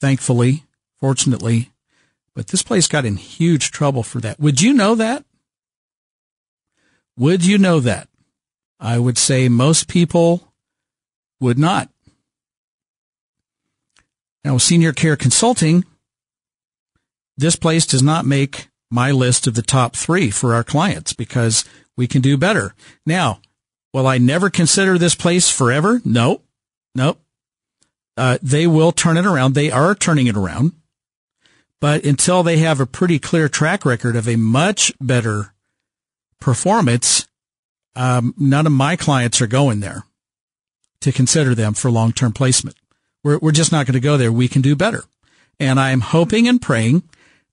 thankfully, 0.01 0.65
fortunately. 0.99 1.71
But 2.35 2.49
this 2.49 2.63
place 2.63 2.87
got 2.87 3.05
in 3.05 3.17
huge 3.17 3.71
trouble 3.71 4.03
for 4.03 4.21
that. 4.21 4.39
Would 4.39 4.61
you 4.61 4.73
know 4.73 4.95
that? 4.95 5.25
Would 7.17 7.45
you 7.45 7.59
know 7.59 7.81
that? 7.81 8.09
I 8.79 8.99
would 8.99 9.19
say 9.19 9.49
most 9.49 9.89
people 9.89 10.53
would 11.41 11.59
not. 11.59 11.89
Now, 14.45 14.57
senior 14.59 14.93
care 14.93 15.17
consulting, 15.17 15.85
this 17.37 17.57
place 17.57 17.87
does 17.87 18.03
not 18.03 18.25
make 18.25 18.69
my 18.91 19.11
list 19.11 19.47
of 19.47 19.55
the 19.55 19.63
top 19.63 19.97
three 19.97 20.31
for 20.31 20.55
our 20.55 20.65
clients 20.65 21.13
because 21.13 21.65
we 21.97 22.07
can 22.07 22.23
do 22.23 22.37
better. 22.37 22.75
Now, 23.05 23.41
will 23.93 24.07
I 24.07 24.19
never 24.19 24.49
consider 24.49 24.97
this 24.97 25.17
place 25.17 25.51
forever? 25.51 26.01
No, 26.05 26.43
no 26.95 27.19
uh, 28.19 28.39
they 28.43 28.67
will 28.67 28.93
turn 28.93 29.17
it 29.17 29.25
around. 29.25 29.55
They 29.55 29.71
are 29.71 29.95
turning 29.95 30.27
it 30.27 30.37
around. 30.37 30.73
But 31.81 32.05
until 32.05 32.43
they 32.43 32.59
have 32.59 32.81
a 32.81 32.87
pretty 32.87 33.19
clear 33.19 33.49
track 33.49 33.85
record 33.85 34.17
of 34.17 34.29
a 34.29 34.37
much 34.37 34.93
better 35.01 35.55
performance, 36.41 37.29
um, 37.95 38.35
none 38.37 38.67
of 38.67 38.73
my 38.73 38.97
clients 38.97 39.41
are 39.41 39.47
going 39.47 39.81
there 39.81 40.05
to 41.01 41.13
consider 41.13 41.55
them 41.55 41.75
for 41.75 41.91
long-term 41.91 42.33
placement. 42.33 42.77
We're, 43.23 43.39
we're 43.39 43.53
just 43.53 43.71
not 43.71 43.87
going 43.87 43.95
to 43.95 44.01
go 44.01 44.17
there. 44.17 44.33
We 44.33 44.49
can 44.49 44.63
do 44.63 44.75
better. 44.75 45.05
And 45.61 45.79
I'm 45.79 46.01
hoping 46.01 46.49
and 46.49 46.61
praying 46.61 47.05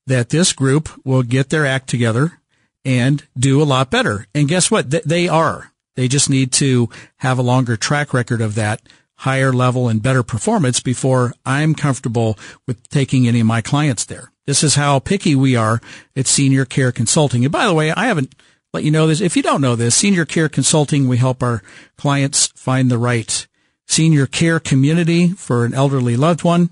that 0.08 0.30
this 0.30 0.54
group 0.54 0.90
will 1.06 1.24
get 1.24 1.50
their 1.50 1.66
act 1.66 1.88
together 1.88 2.40
and 2.84 3.24
do 3.38 3.62
a 3.62 3.66
lot 3.66 3.92
better. 3.92 4.28
And 4.34 4.48
guess 4.48 4.70
what? 4.70 4.90
They 4.90 5.28
are. 5.28 5.72
They 5.96 6.08
just 6.08 6.30
need 6.30 6.52
to 6.54 6.90
have 7.18 7.40
a 7.40 7.44
longer 7.44 7.78
track 7.78 8.14
record 8.14 8.42
of 8.42 8.56
that 8.56 8.82
higher 9.18 9.54
level 9.54 9.88
and 9.88 10.04
better 10.04 10.24
performance 10.24 10.80
before 10.80 11.34
I'm 11.46 11.76
comfortable 11.76 12.38
with 12.68 12.88
taking 12.90 13.28
any 13.28 13.40
of 13.40 13.48
my 13.48 13.62
clients 13.62 14.06
there. 14.06 14.32
This 14.46 14.64
is 14.64 14.76
how 14.76 15.00
picky 15.00 15.36
we 15.36 15.56
are 15.56 15.82
at 16.16 16.28
Senior 16.28 16.66
Care 16.66 16.92
Consulting. 16.92 17.44
And 17.44 17.52
by 17.52 17.66
the 17.66 17.74
way, 17.74 17.92
I 17.92 18.06
haven't 18.06 18.36
let 18.74 18.84
you 18.84 18.92
know 18.92 19.08
this. 19.08 19.22
If 19.22 19.36
you 19.36 19.42
don't 19.42 19.62
know 19.62 19.76
this, 19.76 19.96
Senior 19.96 20.26
Care 20.26 20.50
Consulting, 20.50 21.08
we 21.08 21.18
help 21.18 21.42
our 21.42 21.64
clients 21.98 22.48
find 22.48 22.92
the 22.92 22.98
right 22.98 23.48
senior 23.88 24.26
care 24.26 24.60
community 24.60 25.30
for 25.30 25.66
an 25.66 25.74
elderly 25.74 26.18
loved 26.18 26.44
one. 26.44 26.70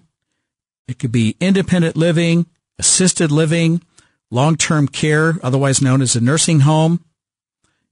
It 0.88 1.00
could 1.00 1.12
be 1.12 1.38
independent 1.40 1.96
living, 1.96 2.46
assisted 2.78 3.32
living, 3.32 3.82
long-term 4.30 4.90
care, 4.90 5.36
otherwise 5.42 5.82
known 5.82 6.02
as 6.02 6.16
a 6.16 6.22
nursing 6.22 6.62
home. 6.62 7.04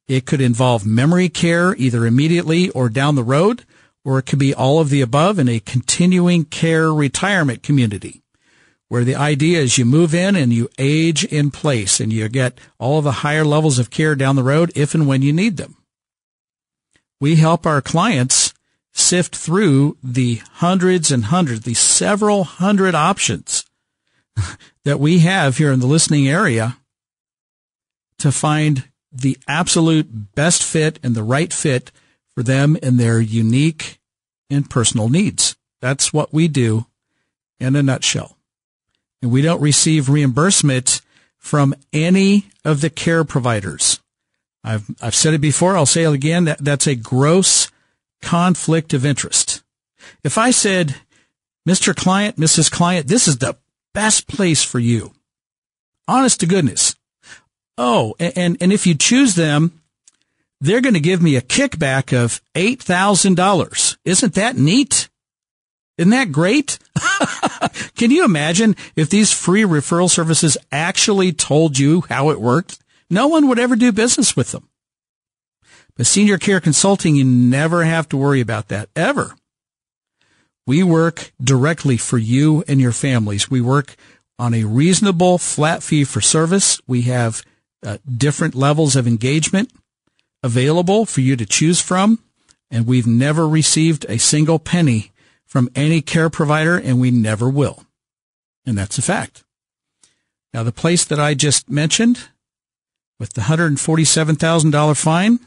It 0.07 0.25
could 0.25 0.41
involve 0.41 0.85
memory 0.85 1.29
care 1.29 1.75
either 1.75 2.05
immediately 2.05 2.69
or 2.71 2.89
down 2.89 3.15
the 3.15 3.23
road 3.23 3.63
or 4.03 4.19
it 4.19 4.23
could 4.23 4.39
be 4.39 4.53
all 4.53 4.79
of 4.79 4.89
the 4.89 5.01
above 5.01 5.39
in 5.39 5.47
a 5.47 5.59
continuing 5.59 6.45
care 6.45 6.93
retirement 6.93 7.63
community 7.63 8.21
where 8.91 9.05
the 9.05 9.15
idea 9.15 9.59
is 9.59 9.77
you 9.77 9.85
move 9.85 10.13
in 10.13 10.35
and 10.35 10.51
you 10.51 10.67
age 10.77 11.23
in 11.23 11.49
place 11.49 12.01
and 12.01 12.11
you 12.11 12.27
get 12.27 12.59
all 12.77 12.97
of 12.97 13.05
the 13.05 13.11
higher 13.23 13.45
levels 13.45 13.79
of 13.79 13.89
care 13.89 14.15
down 14.15 14.35
the 14.35 14.43
road 14.43 14.69
if 14.75 14.93
and 14.93 15.07
when 15.07 15.21
you 15.21 15.31
need 15.31 15.55
them. 15.55 15.77
We 17.21 17.37
help 17.37 17.65
our 17.65 17.81
clients 17.81 18.53
sift 18.91 19.33
through 19.33 19.95
the 20.03 20.41
hundreds 20.55 21.09
and 21.09 21.23
hundreds, 21.23 21.61
the 21.61 21.73
several 21.73 22.43
hundred 22.43 22.93
options 22.93 23.63
that 24.83 24.99
we 24.99 25.19
have 25.19 25.55
here 25.55 25.71
in 25.71 25.79
the 25.79 25.87
listening 25.87 26.27
area 26.27 26.77
to 28.17 28.29
find 28.29 28.89
the 29.09 29.37
absolute 29.47 30.35
best 30.35 30.63
fit 30.63 30.99
and 31.01 31.15
the 31.15 31.23
right 31.23 31.53
fit 31.53 31.91
for 32.35 32.43
them 32.43 32.77
and 32.81 32.99
their 32.99 33.19
unique 33.19 33.99
and 34.49 34.69
personal 34.69 35.09
needs. 35.09 35.55
That's 35.81 36.13
what 36.13 36.33
we 36.33 36.47
do 36.47 36.85
in 37.59 37.75
a 37.75 37.83
nutshell. 37.83 38.37
And 39.21 39.31
we 39.31 39.41
don't 39.41 39.61
receive 39.61 40.09
reimbursement 40.09 41.01
from 41.37 41.73
any 41.91 42.45
of 42.63 42.81
the 42.81 42.89
care 42.89 43.23
providers. 43.23 43.99
I've, 44.63 44.89
I've 45.01 45.15
said 45.15 45.33
it 45.33 45.41
before. 45.41 45.75
I'll 45.75 45.85
say 45.85 46.03
it 46.03 46.13
again. 46.13 46.45
That, 46.45 46.59
that's 46.59 46.87
a 46.87 46.95
gross 46.95 47.69
conflict 48.21 48.93
of 48.93 49.05
interest. 49.05 49.63
If 50.23 50.37
I 50.37 50.51
said, 50.51 50.95
Mr. 51.67 51.95
Client, 51.95 52.37
Mrs. 52.37 52.71
Client, 52.71 53.07
this 53.07 53.27
is 53.27 53.39
the 53.39 53.57
best 53.93 54.27
place 54.27 54.63
for 54.63 54.79
you. 54.79 55.13
Honest 56.07 56.39
to 56.41 56.45
goodness. 56.45 56.95
Oh, 57.77 58.15
and, 58.19 58.57
and 58.61 58.73
if 58.73 58.85
you 58.85 58.95
choose 58.95 59.35
them, 59.35 59.80
they're 60.61 60.81
going 60.81 60.93
to 60.93 60.99
give 60.99 61.21
me 61.21 61.35
a 61.35 61.41
kickback 61.41 62.15
of 62.15 62.39
$8,000. 62.55 63.97
Isn't 64.05 64.33
that 64.35 64.55
neat? 64.55 65.09
Isn't 65.97 66.11
that 66.11 66.31
great? 66.31 66.77
Can 67.95 68.11
you 68.11 68.23
imagine 68.23 68.75
if 68.95 69.09
these 69.09 69.33
free 69.33 69.63
referral 69.63 70.09
services 70.09 70.57
actually 70.71 71.33
told 71.33 71.77
you 71.77 72.01
how 72.09 72.29
it 72.29 72.39
worked? 72.39 72.79
No 73.09 73.27
one 73.27 73.47
would 73.47 73.59
ever 73.59 73.75
do 73.75 73.91
business 73.91 74.35
with 74.35 74.51
them. 74.51 74.69
But 75.97 76.05
senior 76.05 76.37
care 76.37 76.61
consulting, 76.61 77.15
you 77.15 77.25
never 77.25 77.83
have 77.83 78.07
to 78.09 78.17
worry 78.17 78.39
about 78.39 78.69
that 78.69 78.89
ever. 78.95 79.35
We 80.67 80.83
work 80.83 81.33
directly 81.43 81.97
for 81.97 82.19
you 82.19 82.63
and 82.67 82.79
your 82.79 82.93
families. 82.93 83.49
We 83.49 83.61
work 83.61 83.95
on 84.39 84.53
a 84.53 84.63
reasonable 84.63 85.37
flat 85.37 85.83
fee 85.83 86.03
for 86.03 86.21
service. 86.21 86.79
We 86.87 87.03
have 87.03 87.43
uh, 87.83 87.97
different 88.07 88.55
levels 88.55 88.95
of 88.95 89.07
engagement 89.07 89.71
available 90.43 91.05
for 91.05 91.21
you 91.21 91.35
to 91.35 91.45
choose 91.45 91.81
from. 91.81 92.19
And 92.69 92.87
we've 92.87 93.07
never 93.07 93.47
received 93.47 94.05
a 94.07 94.17
single 94.17 94.59
penny 94.59 95.11
from 95.45 95.69
any 95.75 96.01
care 96.01 96.29
provider 96.29 96.77
and 96.77 96.99
we 96.99 97.11
never 97.11 97.49
will. 97.49 97.83
And 98.65 98.77
that's 98.77 98.97
a 98.97 99.01
fact. 99.01 99.43
Now, 100.53 100.63
the 100.63 100.71
place 100.71 101.05
that 101.05 101.19
I 101.19 101.33
just 101.33 101.69
mentioned 101.69 102.29
with 103.19 103.33
the 103.33 103.41
$147,000 103.41 105.01
fine, 105.01 105.39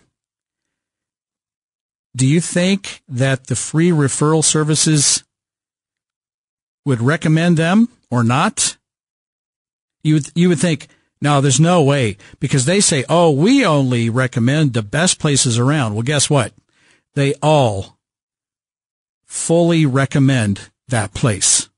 do 2.17 2.27
you 2.27 2.41
think 2.41 3.03
that 3.09 3.49
the 3.49 3.57
free 3.57 3.91
referral 3.91 4.45
services 4.45 5.25
would 6.85 7.01
recommend 7.01 7.57
them 7.57 7.89
or 8.11 8.23
not? 8.23 8.77
You 10.03 10.15
would, 10.15 10.31
you 10.35 10.49
would 10.51 10.59
think, 10.59 10.89
no, 11.25 11.41
there's 11.41 11.59
no 11.59 11.83
way 11.83 12.19
because 12.39 12.67
they 12.67 12.83
say, 12.83 13.03
oh, 13.09 13.31
we 13.31 13.65
only 13.65 14.11
recommend 14.11 14.75
the 14.75 14.83
best 14.83 15.19
places 15.19 15.59
around. 15.59 15.95
Well, 15.95 16.03
guess 16.03 16.29
what? 16.29 16.53
They 17.15 17.33
all 17.43 17.97
fully 19.25 19.87
recommend 19.87 20.69
that 20.89 21.15
place. 21.15 21.71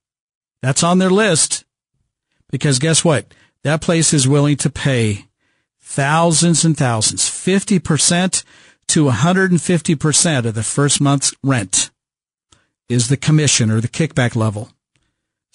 That's 0.62 0.82
on 0.82 0.98
their 0.98 1.10
list 1.10 1.64
because 2.50 2.80
guess 2.80 3.04
what? 3.04 3.32
That 3.62 3.80
place 3.80 4.12
is 4.12 4.26
willing 4.26 4.56
to 4.56 4.68
pay 4.68 5.26
thousands 5.80 6.64
and 6.64 6.76
thousands, 6.76 7.22
50% 7.22 8.42
to 8.88 9.04
150% 9.04 10.44
of 10.44 10.54
the 10.54 10.62
first 10.64 11.00
month's 11.00 11.32
rent 11.44 11.90
is 12.88 13.08
the 13.08 13.16
commission 13.16 13.70
or 13.70 13.80
the 13.80 13.86
kickback 13.86 14.34
level. 14.34 14.72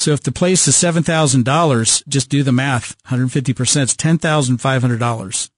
So 0.02 0.12
if 0.14 0.24
the 0.24 0.32
place 0.32 0.68
is 0.68 0.74
$7,000, 0.74 2.08
just 2.08 2.28
do 2.28 2.42
the 2.42 2.52
math. 2.52 3.00
150% 3.04 3.84
is 3.84 3.96
$10,500. 3.96 5.50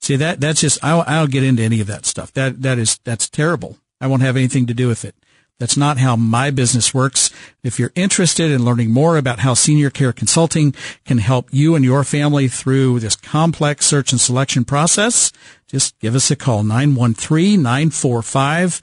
See 0.00 0.16
that, 0.16 0.40
that's 0.40 0.62
just, 0.62 0.82
I 0.82 0.92
don't, 0.92 1.06
I 1.06 1.18
don't 1.18 1.30
get 1.30 1.44
into 1.44 1.62
any 1.62 1.82
of 1.82 1.86
that 1.88 2.06
stuff. 2.06 2.32
That, 2.32 2.62
that 2.62 2.78
is, 2.78 2.98
that's 3.04 3.28
terrible. 3.28 3.76
I 4.00 4.06
won't 4.06 4.22
have 4.22 4.38
anything 4.38 4.64
to 4.68 4.74
do 4.74 4.88
with 4.88 5.04
it. 5.04 5.14
That's 5.58 5.76
not 5.76 5.98
how 5.98 6.16
my 6.16 6.50
business 6.50 6.94
works. 6.94 7.28
If 7.62 7.78
you're 7.78 7.92
interested 7.94 8.50
in 8.50 8.64
learning 8.64 8.90
more 8.90 9.18
about 9.18 9.40
how 9.40 9.52
senior 9.52 9.90
care 9.90 10.14
consulting 10.14 10.74
can 11.04 11.18
help 11.18 11.48
you 11.52 11.74
and 11.74 11.84
your 11.84 12.04
family 12.04 12.48
through 12.48 13.00
this 13.00 13.16
complex 13.16 13.84
search 13.84 14.12
and 14.12 14.20
selection 14.20 14.64
process, 14.64 15.30
just 15.66 15.98
give 15.98 16.14
us 16.14 16.30
a 16.30 16.36
call 16.36 16.64
913-945 16.64 18.80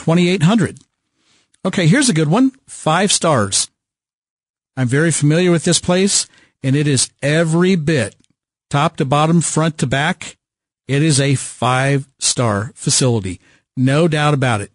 2800 0.00 0.78
913 0.78 0.78
945 0.78 0.78
2800. 0.78 0.78
Okay, 1.66 1.86
here's 1.86 2.08
a 2.08 2.14
good 2.14 2.28
one. 2.28 2.52
Five 2.66 3.12
stars. 3.12 3.70
I'm 4.76 4.88
very 4.88 5.10
familiar 5.10 5.50
with 5.50 5.64
this 5.64 5.80
place 5.80 6.26
and 6.62 6.74
it 6.74 6.86
is 6.86 7.10
every 7.22 7.76
bit 7.76 8.16
top 8.68 8.96
to 8.96 9.04
bottom, 9.04 9.40
front 9.40 9.78
to 9.78 9.86
back 9.86 10.36
it 10.90 11.04
is 11.04 11.20
a 11.20 11.36
five 11.36 12.08
star 12.18 12.72
facility. 12.74 13.40
No 13.76 14.08
doubt 14.08 14.34
about 14.34 14.60
it. 14.60 14.72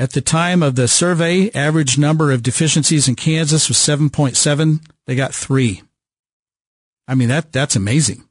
At 0.00 0.14
the 0.14 0.20
time 0.20 0.64
of 0.64 0.74
the 0.74 0.88
survey, 0.88 1.48
average 1.52 1.96
number 1.96 2.32
of 2.32 2.42
deficiencies 2.42 3.06
in 3.06 3.14
Kansas 3.14 3.68
was 3.68 3.76
7.7. 3.76 4.84
They 5.06 5.14
got 5.14 5.32
three. 5.32 5.82
I 7.06 7.14
mean, 7.14 7.28
that, 7.28 7.52
that's 7.52 7.76
amazing. 7.76 8.24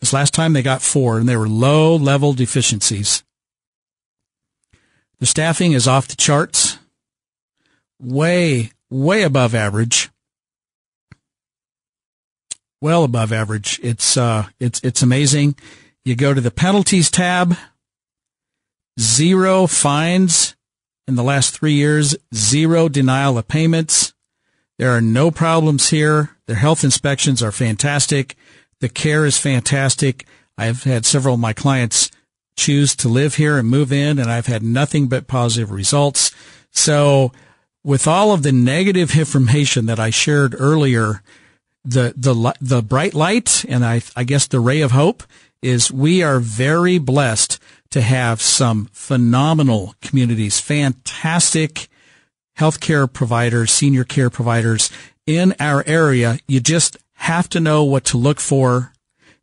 This 0.00 0.12
last 0.12 0.34
time 0.34 0.54
they 0.54 0.62
got 0.62 0.82
four 0.82 1.18
and 1.18 1.28
they 1.28 1.36
were 1.36 1.48
low 1.48 1.94
level 1.94 2.32
deficiencies. 2.32 3.22
The 5.22 5.26
staffing 5.26 5.70
is 5.70 5.86
off 5.86 6.08
the 6.08 6.16
charts. 6.16 6.78
Way, 8.00 8.72
way 8.90 9.22
above 9.22 9.54
average 9.54 10.10
well 12.82 13.04
above 13.04 13.32
average. 13.32 13.80
It's 13.82 14.16
uh, 14.16 14.48
it's 14.58 14.80
it's 14.80 15.02
amazing. 15.02 15.54
You 16.04 16.16
go 16.16 16.34
to 16.34 16.40
the 16.40 16.50
penalties 16.50 17.10
tab. 17.10 17.56
Zero 19.00 19.66
fines 19.66 20.54
in 21.06 21.14
the 21.14 21.22
last 21.22 21.54
three 21.54 21.74
years. 21.74 22.14
Zero 22.34 22.88
denial 22.88 23.38
of 23.38 23.48
payments. 23.48 24.12
There 24.78 24.90
are 24.90 25.00
no 25.00 25.30
problems 25.30 25.90
here. 25.90 26.36
Their 26.46 26.56
health 26.56 26.82
inspections 26.82 27.42
are 27.42 27.52
fantastic. 27.52 28.34
The 28.80 28.88
care 28.88 29.24
is 29.24 29.38
fantastic. 29.38 30.26
I've 30.58 30.82
had 30.82 31.06
several 31.06 31.34
of 31.34 31.40
my 31.40 31.52
clients 31.52 32.10
choose 32.56 32.94
to 32.96 33.08
live 33.08 33.36
here 33.36 33.58
and 33.58 33.68
move 33.68 33.92
in, 33.92 34.18
and 34.18 34.30
I've 34.30 34.46
had 34.46 34.62
nothing 34.62 35.08
but 35.08 35.26
positive 35.26 35.70
results. 35.70 36.30
So, 36.70 37.32
with 37.84 38.06
all 38.06 38.32
of 38.32 38.42
the 38.42 38.52
negative 38.52 39.16
information 39.16 39.86
that 39.86 39.98
I 39.98 40.10
shared 40.10 40.54
earlier, 40.58 41.22
the 41.84 42.14
the 42.16 42.54
the 42.60 42.82
bright 42.82 43.14
light 43.14 43.64
and 43.68 43.84
I 43.84 44.02
I 44.14 44.24
guess 44.24 44.46
the 44.46 44.60
ray 44.60 44.80
of 44.80 44.92
hope 44.92 45.22
is 45.62 45.92
we 45.92 46.22
are 46.22 46.40
very 46.40 46.98
blessed 46.98 47.58
to 47.90 48.00
have 48.00 48.40
some 48.40 48.88
phenomenal 48.92 49.94
communities, 50.00 50.60
fantastic 50.60 51.88
healthcare 52.58 53.10
providers, 53.12 53.70
senior 53.70 54.04
care 54.04 54.30
providers 54.30 54.90
in 55.26 55.54
our 55.60 55.84
area. 55.86 56.38
You 56.48 56.60
just 56.60 56.96
have 57.14 57.48
to 57.50 57.60
know 57.60 57.84
what 57.84 58.04
to 58.06 58.16
look 58.16 58.40
for 58.40 58.92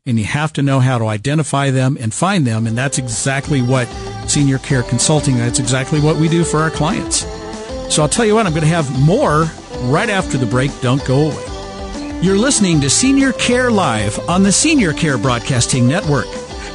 and 0.09 0.19
you 0.19 0.25
have 0.25 0.51
to 0.53 0.61
know 0.63 0.79
how 0.79 0.97
to 0.97 1.05
identify 1.05 1.69
them 1.69 1.97
and 1.99 2.13
find 2.13 2.45
them. 2.45 2.65
And 2.67 2.77
that's 2.77 2.97
exactly 2.97 3.61
what 3.61 3.87
senior 4.27 4.57
care 4.57 4.83
consulting, 4.83 5.37
that's 5.37 5.59
exactly 5.59 6.01
what 6.01 6.17
we 6.17 6.27
do 6.27 6.43
for 6.43 6.59
our 6.59 6.71
clients. 6.71 7.25
So 7.93 8.01
I'll 8.01 8.09
tell 8.09 8.25
you 8.25 8.35
what, 8.35 8.45
I'm 8.45 8.51
going 8.51 8.63
to 8.63 8.67
have 8.67 8.99
more 8.99 9.45
right 9.83 10.09
after 10.09 10.37
the 10.37 10.45
break. 10.45 10.71
Don't 10.81 11.03
go 11.05 11.31
away. 11.31 12.19
You're 12.21 12.37
listening 12.37 12.81
to 12.81 12.89
Senior 12.89 13.31
Care 13.33 13.71
Live 13.71 14.19
on 14.27 14.43
the 14.43 14.51
Senior 14.51 14.93
Care 14.93 15.17
Broadcasting 15.17 15.87
Network. 15.87 16.27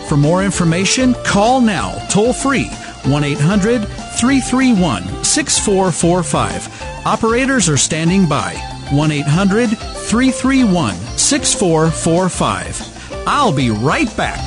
For 0.09 0.16
more 0.16 0.42
information, 0.42 1.14
call 1.25 1.61
now, 1.61 1.99
toll 2.09 2.33
free, 2.33 2.68
1 3.05 3.25
800 3.25 3.87
331 4.18 5.25
6445. 5.25 7.07
Operators 7.07 7.68
are 7.68 7.77
standing 7.77 8.27
by, 8.29 8.55
1 8.90 9.12
800 9.12 9.68
331 9.68 10.94
6445. 11.18 12.94
I'll 13.27 13.55
be 13.55 13.71
right 13.71 14.15
back. 14.17 14.43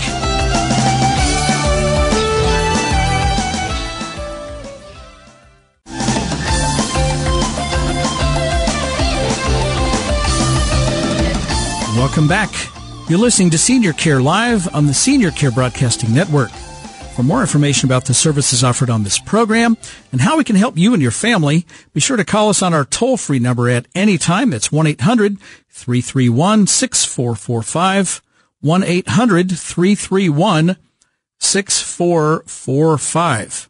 Welcome 11.96 12.28
back. 12.28 12.52
You're 13.10 13.20
listening 13.20 13.50
to 13.52 13.58
Senior 13.58 13.94
Care 13.94 14.22
Live 14.22 14.74
on 14.74 14.86
the 14.86 14.94
Senior 14.94 15.32
Care 15.32 15.52
Broadcasting 15.52 16.14
Network. 16.14 16.52
For 17.16 17.24
more 17.24 17.42
information 17.42 17.88
about 17.88 18.06
the 18.06 18.14
services 18.14 18.64
offered 18.64 18.92
on 18.92 19.04
this 19.04 19.18
program 19.18 19.78
and 20.12 20.22
how 20.22 20.38
we 20.38 20.44
can 20.44 20.56
help 20.56 20.78
you 20.78 20.94
and 20.94 21.02
your 21.02 21.12
family, 21.12 21.66
be 21.94 22.00
sure 22.00 22.18
to 22.18 22.24
call 22.24 22.50
us 22.50 22.62
on 22.62 22.74
our 22.76 22.86
toll-free 22.86 23.40
number 23.40 23.70
at 23.70 23.88
any 23.96 24.20
time. 24.20 24.52
That's 24.52 24.72
1-800-331-6445. 28.64 30.78
1-800-331-6445. 31.40 33.70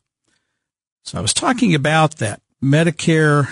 So 1.04 1.18
I 1.18 1.22
was 1.22 1.34
talking 1.34 1.74
about 1.74 2.18
that 2.18 2.42
Medicare 2.62 3.48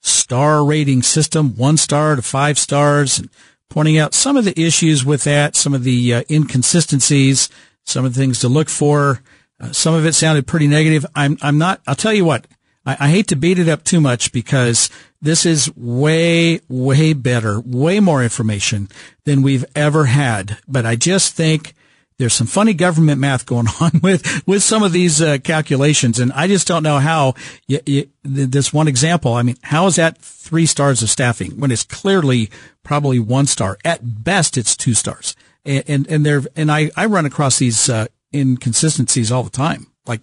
star 0.00 0.64
rating 0.64 1.02
system, 1.02 1.56
one 1.56 1.76
star 1.76 2.16
to 2.16 2.22
five 2.22 2.58
stars, 2.58 3.18
and 3.18 3.28
pointing 3.68 3.98
out 3.98 4.14
some 4.14 4.36
of 4.36 4.44
the 4.44 4.58
issues 4.60 5.04
with 5.04 5.24
that, 5.24 5.56
some 5.56 5.74
of 5.74 5.84
the 5.84 6.14
uh, 6.14 6.22
inconsistencies, 6.30 7.48
some 7.84 8.04
of 8.04 8.14
the 8.14 8.20
things 8.20 8.40
to 8.40 8.48
look 8.48 8.68
for. 8.68 9.20
Uh, 9.60 9.72
some 9.72 9.94
of 9.94 10.06
it 10.06 10.14
sounded 10.14 10.46
pretty 10.46 10.66
negative. 10.66 11.04
I'm, 11.14 11.38
I'm 11.42 11.58
not, 11.58 11.80
I'll 11.86 11.94
tell 11.94 12.12
you 12.12 12.24
what, 12.24 12.46
I, 12.86 12.96
I 13.00 13.08
hate 13.08 13.28
to 13.28 13.36
beat 13.36 13.58
it 13.58 13.68
up 13.68 13.84
too 13.84 14.00
much 14.00 14.32
because 14.32 14.90
this 15.24 15.46
is 15.46 15.74
way, 15.74 16.60
way 16.68 17.14
better, 17.14 17.58
way 17.60 17.98
more 17.98 18.22
information 18.22 18.90
than 19.24 19.40
we've 19.40 19.64
ever 19.74 20.04
had. 20.04 20.58
But 20.68 20.84
I 20.84 20.96
just 20.96 21.34
think 21.34 21.72
there's 22.18 22.34
some 22.34 22.46
funny 22.46 22.74
government 22.74 23.22
math 23.22 23.46
going 23.46 23.66
on 23.80 23.92
with 24.02 24.46
with 24.46 24.62
some 24.62 24.82
of 24.82 24.92
these 24.92 25.22
uh, 25.22 25.38
calculations, 25.42 26.18
and 26.18 26.30
I 26.32 26.46
just 26.46 26.68
don't 26.68 26.82
know 26.82 26.98
how. 26.98 27.34
You, 27.66 27.80
you, 27.86 28.10
this 28.22 28.70
one 28.70 28.86
example, 28.86 29.32
I 29.32 29.42
mean, 29.42 29.56
how 29.62 29.86
is 29.86 29.96
that 29.96 30.18
three 30.18 30.66
stars 30.66 31.02
of 31.02 31.08
staffing 31.08 31.52
when 31.52 31.70
it's 31.70 31.84
clearly 31.84 32.50
probably 32.82 33.18
one 33.18 33.46
star? 33.46 33.78
At 33.82 34.22
best, 34.24 34.58
it's 34.58 34.76
two 34.76 34.92
stars, 34.92 35.34
and 35.64 35.84
and, 35.88 36.06
and 36.08 36.26
there 36.26 36.42
and 36.54 36.70
I 36.70 36.90
I 36.96 37.06
run 37.06 37.24
across 37.24 37.58
these 37.58 37.88
uh, 37.88 38.08
inconsistencies 38.34 39.32
all 39.32 39.42
the 39.42 39.48
time, 39.48 39.86
like 40.06 40.20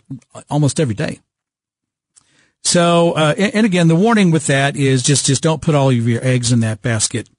almost 0.47 0.79
every 0.79 0.95
day. 0.95 1.21
So, 2.63 3.13
uh, 3.13 3.33
and, 3.37 3.55
and 3.55 3.65
again, 3.65 3.87
the 3.87 3.95
warning 3.95 4.31
with 4.31 4.47
that 4.47 4.75
is 4.75 5.03
just 5.03 5.25
just 5.25 5.43
don't 5.43 5.61
put 5.61 5.75
all 5.75 5.89
of 5.89 6.07
your 6.07 6.23
eggs 6.23 6.51
in 6.51 6.59
that 6.61 6.81
basket. 6.81 7.29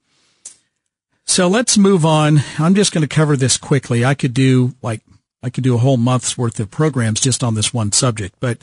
So 1.25 1.49
let's 1.49 1.79
move 1.79 2.05
on. 2.05 2.41
I'm 2.59 2.75
just 2.75 2.93
going 2.93 3.03
to 3.03 3.15
cover 3.15 3.37
this 3.37 3.57
quickly. 3.57 4.05
I 4.05 4.15
could 4.15 4.35
do 4.35 4.75
like, 4.83 5.01
I 5.43 5.51
could 5.51 5.65
do 5.65 5.75
a 5.75 5.79
whole 5.79 5.97
month's 5.97 6.37
worth 6.37 6.61
of 6.61 6.71
programs 6.71 7.21
just 7.21 7.43
on 7.43 7.55
this 7.55 7.73
one 7.73 7.93
subject, 7.93 8.35
but 8.41 8.59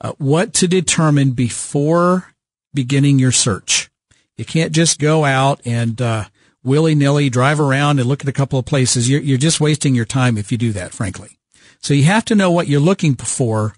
uh, 0.00 0.12
what 0.18 0.54
to 0.54 0.68
determine 0.68 1.32
before 1.32 2.32
beginning 2.72 3.18
your 3.18 3.32
search. 3.32 3.90
You 4.36 4.44
can't 4.44 4.72
just 4.72 4.98
go 4.98 5.24
out 5.24 5.60
and, 5.64 6.00
uh, 6.00 6.24
willy 6.64 6.94
nilly 6.94 7.30
drive 7.30 7.60
around 7.60 7.98
and 7.98 8.08
look 8.08 8.22
at 8.22 8.28
a 8.28 8.32
couple 8.32 8.58
of 8.58 8.66
places. 8.66 9.08
You're, 9.08 9.20
you're 9.20 9.38
just 9.38 9.60
wasting 9.60 9.94
your 9.94 10.04
time 10.04 10.36
if 10.36 10.50
you 10.50 10.58
do 10.58 10.72
that, 10.72 10.92
frankly. 10.92 11.38
So 11.80 11.94
you 11.94 12.04
have 12.04 12.24
to 12.26 12.34
know 12.34 12.50
what 12.50 12.68
you're 12.68 12.80
looking 12.80 13.14
for 13.14 13.74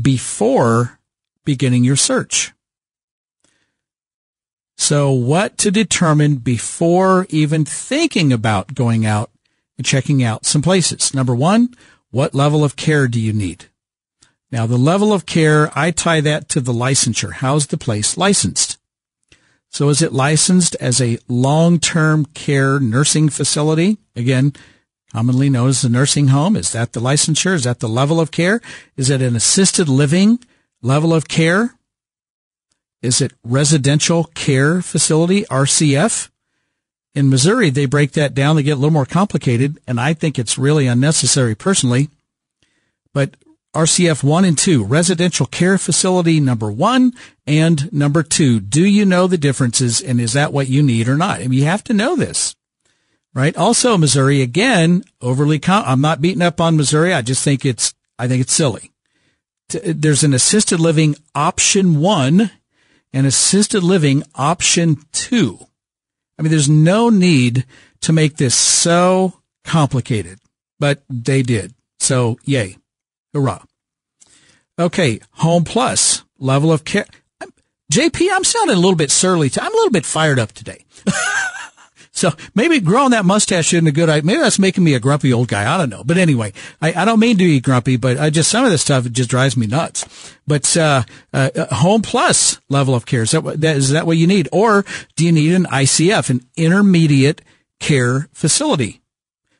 before 0.00 0.98
beginning 1.44 1.84
your 1.84 1.96
search. 1.96 2.52
So 4.76 5.12
what 5.12 5.56
to 5.58 5.70
determine 5.70 6.36
before 6.36 7.26
even 7.30 7.64
thinking 7.64 8.32
about 8.32 8.74
going 8.74 9.06
out 9.06 9.30
and 9.78 9.86
checking 9.86 10.22
out 10.22 10.44
some 10.44 10.62
places? 10.62 11.14
Number 11.14 11.34
one, 11.34 11.74
what 12.10 12.34
level 12.34 12.64
of 12.64 12.76
care 12.76 13.08
do 13.08 13.20
you 13.20 13.32
need? 13.32 13.66
Now 14.50 14.66
the 14.66 14.76
level 14.76 15.12
of 15.12 15.26
care, 15.26 15.70
I 15.74 15.90
tie 15.90 16.20
that 16.20 16.48
to 16.50 16.60
the 16.60 16.72
licensure. 16.72 17.32
How's 17.32 17.68
the 17.68 17.78
place 17.78 18.16
licensed? 18.16 18.78
So 19.70 19.88
is 19.88 20.02
it 20.02 20.12
licensed 20.12 20.76
as 20.76 21.00
a 21.00 21.18
long-term 21.26 22.26
care 22.26 22.78
nursing 22.78 23.28
facility? 23.28 23.98
Again, 24.14 24.52
commonly 25.12 25.50
known 25.50 25.70
as 25.70 25.82
a 25.82 25.88
nursing 25.88 26.28
home. 26.28 26.54
Is 26.54 26.70
that 26.72 26.92
the 26.92 27.00
licensure? 27.00 27.54
Is 27.54 27.64
that 27.64 27.80
the 27.80 27.88
level 27.88 28.20
of 28.20 28.30
care? 28.30 28.60
Is 28.96 29.10
it 29.10 29.20
an 29.20 29.34
assisted 29.34 29.88
living 29.88 30.38
level 30.84 31.12
of 31.12 31.26
care? 31.26 31.74
Is 33.02 33.20
it 33.20 33.32
residential 33.42 34.24
care 34.34 34.80
facility, 34.80 35.44
RCF? 35.44 36.30
In 37.14 37.30
Missouri, 37.30 37.70
they 37.70 37.86
break 37.86 38.12
that 38.12 38.34
down. 38.34 38.56
They 38.56 38.62
get 38.62 38.72
a 38.72 38.76
little 38.76 38.90
more 38.90 39.06
complicated, 39.06 39.78
and 39.86 40.00
I 40.00 40.14
think 40.14 40.38
it's 40.38 40.58
really 40.58 40.86
unnecessary 40.86 41.54
personally. 41.54 42.08
But 43.12 43.36
RCF 43.74 44.22
1 44.22 44.44
and 44.44 44.58
2, 44.58 44.84
residential 44.84 45.46
care 45.46 45.78
facility 45.78 46.40
number 46.40 46.70
1 46.70 47.12
and 47.46 47.92
number 47.92 48.22
2. 48.22 48.60
Do 48.60 48.84
you 48.84 49.04
know 49.04 49.26
the 49.26 49.38
differences 49.38 50.00
and 50.00 50.20
is 50.20 50.32
that 50.32 50.52
what 50.52 50.68
you 50.68 50.82
need 50.82 51.08
or 51.08 51.16
not? 51.16 51.40
I 51.40 51.48
mean, 51.48 51.58
you 51.58 51.64
have 51.64 51.84
to 51.84 51.94
know 51.94 52.16
this, 52.16 52.54
right? 53.34 53.56
Also, 53.56 53.96
Missouri, 53.98 54.42
again, 54.42 55.04
overly, 55.20 55.58
com- 55.58 55.84
I'm 55.86 56.00
not 56.00 56.20
beating 56.20 56.42
up 56.42 56.60
on 56.60 56.76
Missouri. 56.76 57.12
I 57.12 57.22
just 57.22 57.42
think 57.42 57.64
it's, 57.64 57.94
I 58.18 58.28
think 58.28 58.40
it's 58.40 58.52
silly. 58.52 58.92
There's 59.68 60.22
an 60.22 60.34
assisted 60.34 60.78
living 60.78 61.16
option 61.34 62.00
1 62.00 62.50
and 63.12 63.26
assisted 63.26 63.82
living 63.82 64.24
option 64.34 64.98
two. 65.12 65.58
I 66.38 66.42
mean, 66.42 66.50
there's 66.50 66.68
no 66.68 67.10
need 67.10 67.64
to 68.00 68.12
make 68.12 68.36
this 68.36 68.54
so 68.54 69.40
complicated, 69.62 70.40
but 70.78 71.02
they 71.08 71.42
did. 71.42 71.74
So 72.00 72.38
yay. 72.44 72.76
Hurrah. 73.32 73.62
Okay. 74.78 75.20
Home 75.34 75.64
plus 75.64 76.24
level 76.38 76.72
of 76.72 76.84
care. 76.84 77.06
JP, 77.92 78.28
I'm 78.32 78.44
sounding 78.44 78.76
a 78.76 78.80
little 78.80 78.96
bit 78.96 79.10
surly. 79.10 79.50
I'm 79.60 79.72
a 79.72 79.76
little 79.76 79.90
bit 79.90 80.06
fired 80.06 80.38
up 80.38 80.52
today. 80.52 80.84
So 82.14 82.30
maybe 82.54 82.78
growing 82.78 83.10
that 83.10 83.24
mustache 83.24 83.74
isn't 83.74 83.88
a 83.88 83.92
good 83.92 84.08
idea. 84.08 84.24
Maybe 84.24 84.40
that's 84.40 84.58
making 84.60 84.84
me 84.84 84.94
a 84.94 85.00
grumpy 85.00 85.32
old 85.32 85.48
guy. 85.48 85.72
I 85.72 85.76
don't 85.76 85.90
know. 85.90 86.04
But 86.04 86.16
anyway, 86.16 86.52
I, 86.80 87.02
I 87.02 87.04
don't 87.04 87.18
mean 87.18 87.36
to 87.38 87.44
be 87.44 87.60
grumpy, 87.60 87.96
but 87.96 88.18
I 88.18 88.30
just, 88.30 88.50
some 88.50 88.64
of 88.64 88.70
this 88.70 88.82
stuff, 88.82 89.04
it 89.04 89.12
just 89.12 89.28
drives 89.28 89.56
me 89.56 89.66
nuts. 89.66 90.06
But, 90.46 90.76
uh, 90.76 91.02
uh, 91.32 91.50
uh 91.56 91.74
home 91.74 92.02
plus 92.02 92.60
level 92.68 92.94
of 92.94 93.04
care. 93.04 93.22
Is 93.22 93.32
that, 93.32 93.42
that, 93.60 93.76
is 93.76 93.90
that 93.90 94.06
what 94.06 94.16
you 94.16 94.28
need? 94.28 94.48
Or 94.52 94.84
do 95.16 95.26
you 95.26 95.32
need 95.32 95.54
an 95.54 95.64
ICF, 95.64 96.30
an 96.30 96.46
intermediate 96.56 97.42
care 97.80 98.28
facility? 98.32 99.02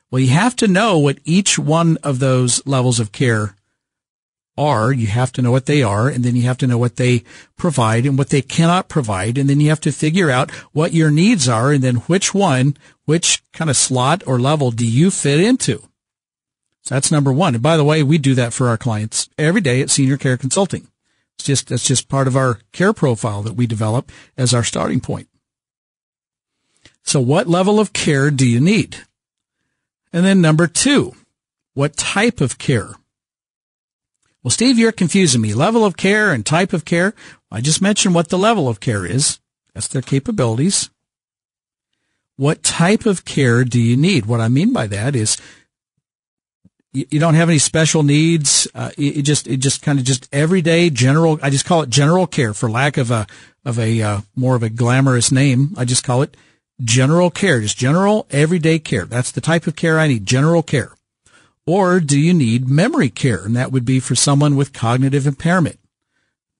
Well, 0.09 0.21
you 0.21 0.29
have 0.29 0.55
to 0.57 0.69
know 0.69 0.97
what 0.97 1.19
each 1.25 1.59
one 1.59 1.97
of 2.03 2.19
those 2.19 2.65
levels 2.65 3.01
of 3.01 3.11
care 3.11 3.57
are, 4.57 4.91
you 4.91 5.07
have 5.07 5.31
to 5.33 5.41
know 5.41 5.51
what 5.51 5.65
they 5.65 5.83
are, 5.83 6.07
and 6.07 6.23
then 6.23 6.35
you 6.35 6.43
have 6.43 6.57
to 6.59 6.67
know 6.67 6.77
what 6.77 6.95
they 6.95 7.23
provide 7.57 8.05
and 8.05 8.17
what 8.17 8.29
they 8.29 8.41
cannot 8.41 8.87
provide, 8.87 9.37
and 9.37 9.49
then 9.49 9.59
you 9.59 9.69
have 9.69 9.81
to 9.81 9.91
figure 9.91 10.31
out 10.31 10.51
what 10.71 10.93
your 10.93 11.11
needs 11.11 11.49
are, 11.49 11.71
and 11.71 11.83
then 11.83 11.95
which 11.95 12.33
one, 12.33 12.77
which 13.05 13.43
kind 13.51 13.69
of 13.69 13.77
slot 13.77 14.23
or 14.25 14.39
level 14.39 14.71
do 14.71 14.87
you 14.87 15.11
fit 15.11 15.39
into. 15.39 15.79
So 16.83 16.95
that's 16.95 17.11
number 17.11 17.33
one. 17.33 17.55
And 17.55 17.63
by 17.63 17.77
the 17.77 17.83
way, 17.83 18.03
we 18.03 18.17
do 18.17 18.35
that 18.35 18.53
for 18.53 18.69
our 18.69 18.77
clients 18.77 19.27
every 19.37 19.61
day 19.61 19.81
at 19.81 19.89
Senior 19.89 20.17
Care 20.17 20.37
Consulting. 20.37 20.87
It's 21.35 21.45
just, 21.45 21.67
that's 21.67 21.85
just 21.85 22.07
part 22.07 22.27
of 22.27 22.37
our 22.37 22.59
care 22.71 22.93
profile 22.93 23.41
that 23.41 23.55
we 23.55 23.67
develop 23.67 24.11
as 24.37 24.53
our 24.53 24.63
starting 24.63 24.99
point. 24.99 25.27
So 27.03 27.19
what 27.19 27.47
level 27.47 27.79
of 27.79 27.91
care 27.91 28.31
do 28.31 28.47
you 28.47 28.59
need? 28.59 28.97
And 30.13 30.25
then 30.25 30.41
number 30.41 30.67
two, 30.67 31.13
what 31.73 31.97
type 31.97 32.39
of 32.39 32.57
care? 32.57 32.91
Well, 34.45 34.51
Steve, 34.51 34.77
you're 34.77 34.91
confusing 34.91 35.41
me. 35.41 35.55
Level 35.55 35.83
of 35.83 35.97
care 35.97 36.31
and 36.31 36.45
type 36.45 36.71
of 36.71 36.85
care. 36.85 37.15
I 37.49 37.61
just 37.61 37.81
mentioned 37.81 38.13
what 38.13 38.29
the 38.29 38.37
level 38.37 38.69
of 38.69 38.79
care 38.79 39.03
is. 39.03 39.39
That's 39.73 39.87
their 39.87 40.03
capabilities. 40.03 40.91
What 42.35 42.61
type 42.61 43.07
of 43.07 43.25
care 43.25 43.63
do 43.63 43.81
you 43.81 43.97
need? 43.97 44.27
What 44.27 44.41
I 44.41 44.47
mean 44.47 44.71
by 44.71 44.85
that 44.85 45.15
is 45.15 45.37
you, 46.93 47.19
don't 47.19 47.33
have 47.33 47.49
any 47.49 47.57
special 47.57 48.03
needs. 48.03 48.67
Uh, 48.75 48.91
it, 48.99 49.23
just, 49.23 49.47
it 49.47 49.57
just 49.57 49.81
kind 49.81 49.97
of 49.97 50.05
just 50.05 50.29
everyday 50.31 50.91
general. 50.91 51.39
I 51.41 51.49
just 51.49 51.65
call 51.65 51.81
it 51.81 51.89
general 51.89 52.27
care 52.27 52.53
for 52.53 52.69
lack 52.69 52.97
of 52.97 53.09
a, 53.09 53.25
of 53.65 53.79
a, 53.79 53.99
uh, 53.99 54.21
more 54.35 54.55
of 54.55 54.61
a 54.61 54.69
glamorous 54.69 55.31
name. 55.31 55.73
I 55.75 55.85
just 55.85 56.03
call 56.03 56.21
it 56.21 56.37
general 56.83 57.31
care, 57.31 57.61
just 57.61 57.79
general 57.79 58.27
everyday 58.29 58.77
care. 58.77 59.05
That's 59.05 59.31
the 59.31 59.41
type 59.41 59.65
of 59.65 59.75
care 59.75 59.97
I 59.97 60.07
need. 60.07 60.27
General 60.27 60.61
care. 60.61 60.94
Or 61.67 61.99
do 61.99 62.19
you 62.19 62.33
need 62.33 62.69
memory 62.69 63.09
care? 63.09 63.43
And 63.43 63.55
that 63.55 63.71
would 63.71 63.85
be 63.85 63.99
for 63.99 64.15
someone 64.15 64.55
with 64.55 64.73
cognitive 64.73 65.25
impairment. 65.25 65.79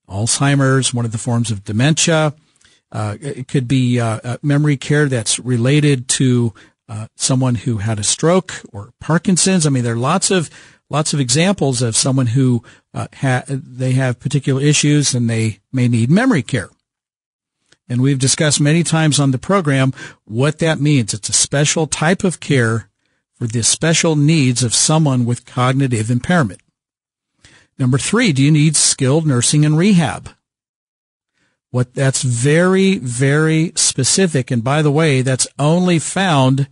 Alzheimer's, 0.10 0.94
one 0.94 1.06
of 1.06 1.12
the 1.12 1.18
forms 1.18 1.52
of 1.52 1.64
dementia. 1.64 2.34
Uh, 2.92 3.18
it 3.22 3.48
could 3.48 3.68
be 3.68 4.00
uh, 4.00 4.20
uh, 4.24 4.38
memory 4.42 4.78
care 4.78 5.08
that's 5.08 5.40
related 5.40 6.08
to 6.08 6.54
uh, 6.88 7.08
someone 7.16 7.56
who 7.56 7.78
had 7.78 8.00
a 8.00 8.04
stroke 8.04 8.62
or 8.72 8.94
Parkinson's. 9.00 9.66
I 9.66 9.70
mean, 9.70 9.84
there 9.84 9.94
are 9.94 9.98
lots 9.98 10.32
of 10.32 10.50
lots 10.90 11.14
of 11.14 11.20
examples 11.20 11.82
of 11.82 11.96
someone 11.96 12.28
who 12.28 12.64
uh, 12.94 13.08
ha- 13.16 13.44
they 13.48 13.94
have 13.94 14.20
particular 14.20 14.62
issues 14.62 15.16
and 15.16 15.30
they 15.30 15.60
may 15.72 15.88
need 15.88 16.10
memory 16.10 16.44
care. 16.44 16.70
And 17.90 18.02
we've 18.02 18.20
discussed 18.20 18.60
many 18.62 18.84
times 18.84 19.20
on 19.20 19.32
the 19.32 19.38
program 19.38 19.94
what 20.24 20.60
that 20.60 20.80
means. 20.80 21.14
It's 21.14 21.30
a 21.30 21.34
special 21.34 21.88
type 21.88 22.24
of 22.24 22.40
care 22.40 22.90
for 23.36 23.48
the 23.48 23.64
special 23.64 24.16
needs 24.16 24.64
of 24.64 24.74
someone 24.74 25.26
with 25.26 25.46
cognitive 25.46 26.10
impairment. 26.10 26.62
Number 27.78 27.98
three, 27.98 28.32
do 28.32 28.42
you 28.42 28.52
need 28.52 28.76
skilled 28.76 29.26
nursing 29.26 29.66
and 29.66 29.78
rehab? 29.78 30.30
What 31.72 31.94
that's 31.94 32.22
very, 32.22 32.98
very 33.00 33.74
specific. 33.76 34.50
And 34.50 34.64
by 34.64 34.82
the 34.82 34.92
way, 34.92 35.22
that's 35.22 35.48
only 35.60 36.00
found 36.00 36.70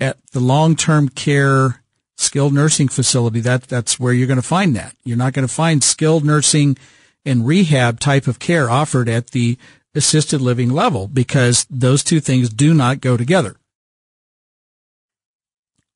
at 0.00 0.16
the 0.32 0.40
long-term 0.40 1.10
care 1.10 1.82
skilled 2.16 2.54
nursing 2.54 2.88
facility. 2.88 3.40
That, 3.40 3.64
that's 3.64 4.00
where 4.00 4.14
you're 4.14 4.26
going 4.26 4.36
to 4.36 4.42
find 4.42 4.74
that. 4.76 4.96
You're 5.04 5.18
not 5.18 5.34
going 5.34 5.46
to 5.46 5.52
find 5.52 5.84
skilled 5.84 6.24
nursing 6.24 6.78
and 7.26 7.46
rehab 7.46 8.00
type 8.00 8.26
of 8.26 8.38
care 8.38 8.70
offered 8.70 9.10
at 9.10 9.32
the 9.32 9.58
assisted 9.94 10.40
living 10.40 10.70
level 10.70 11.08
because 11.08 11.66
those 11.68 12.02
two 12.02 12.20
things 12.20 12.48
do 12.48 12.72
not 12.72 13.00
go 13.00 13.18
together. 13.18 13.56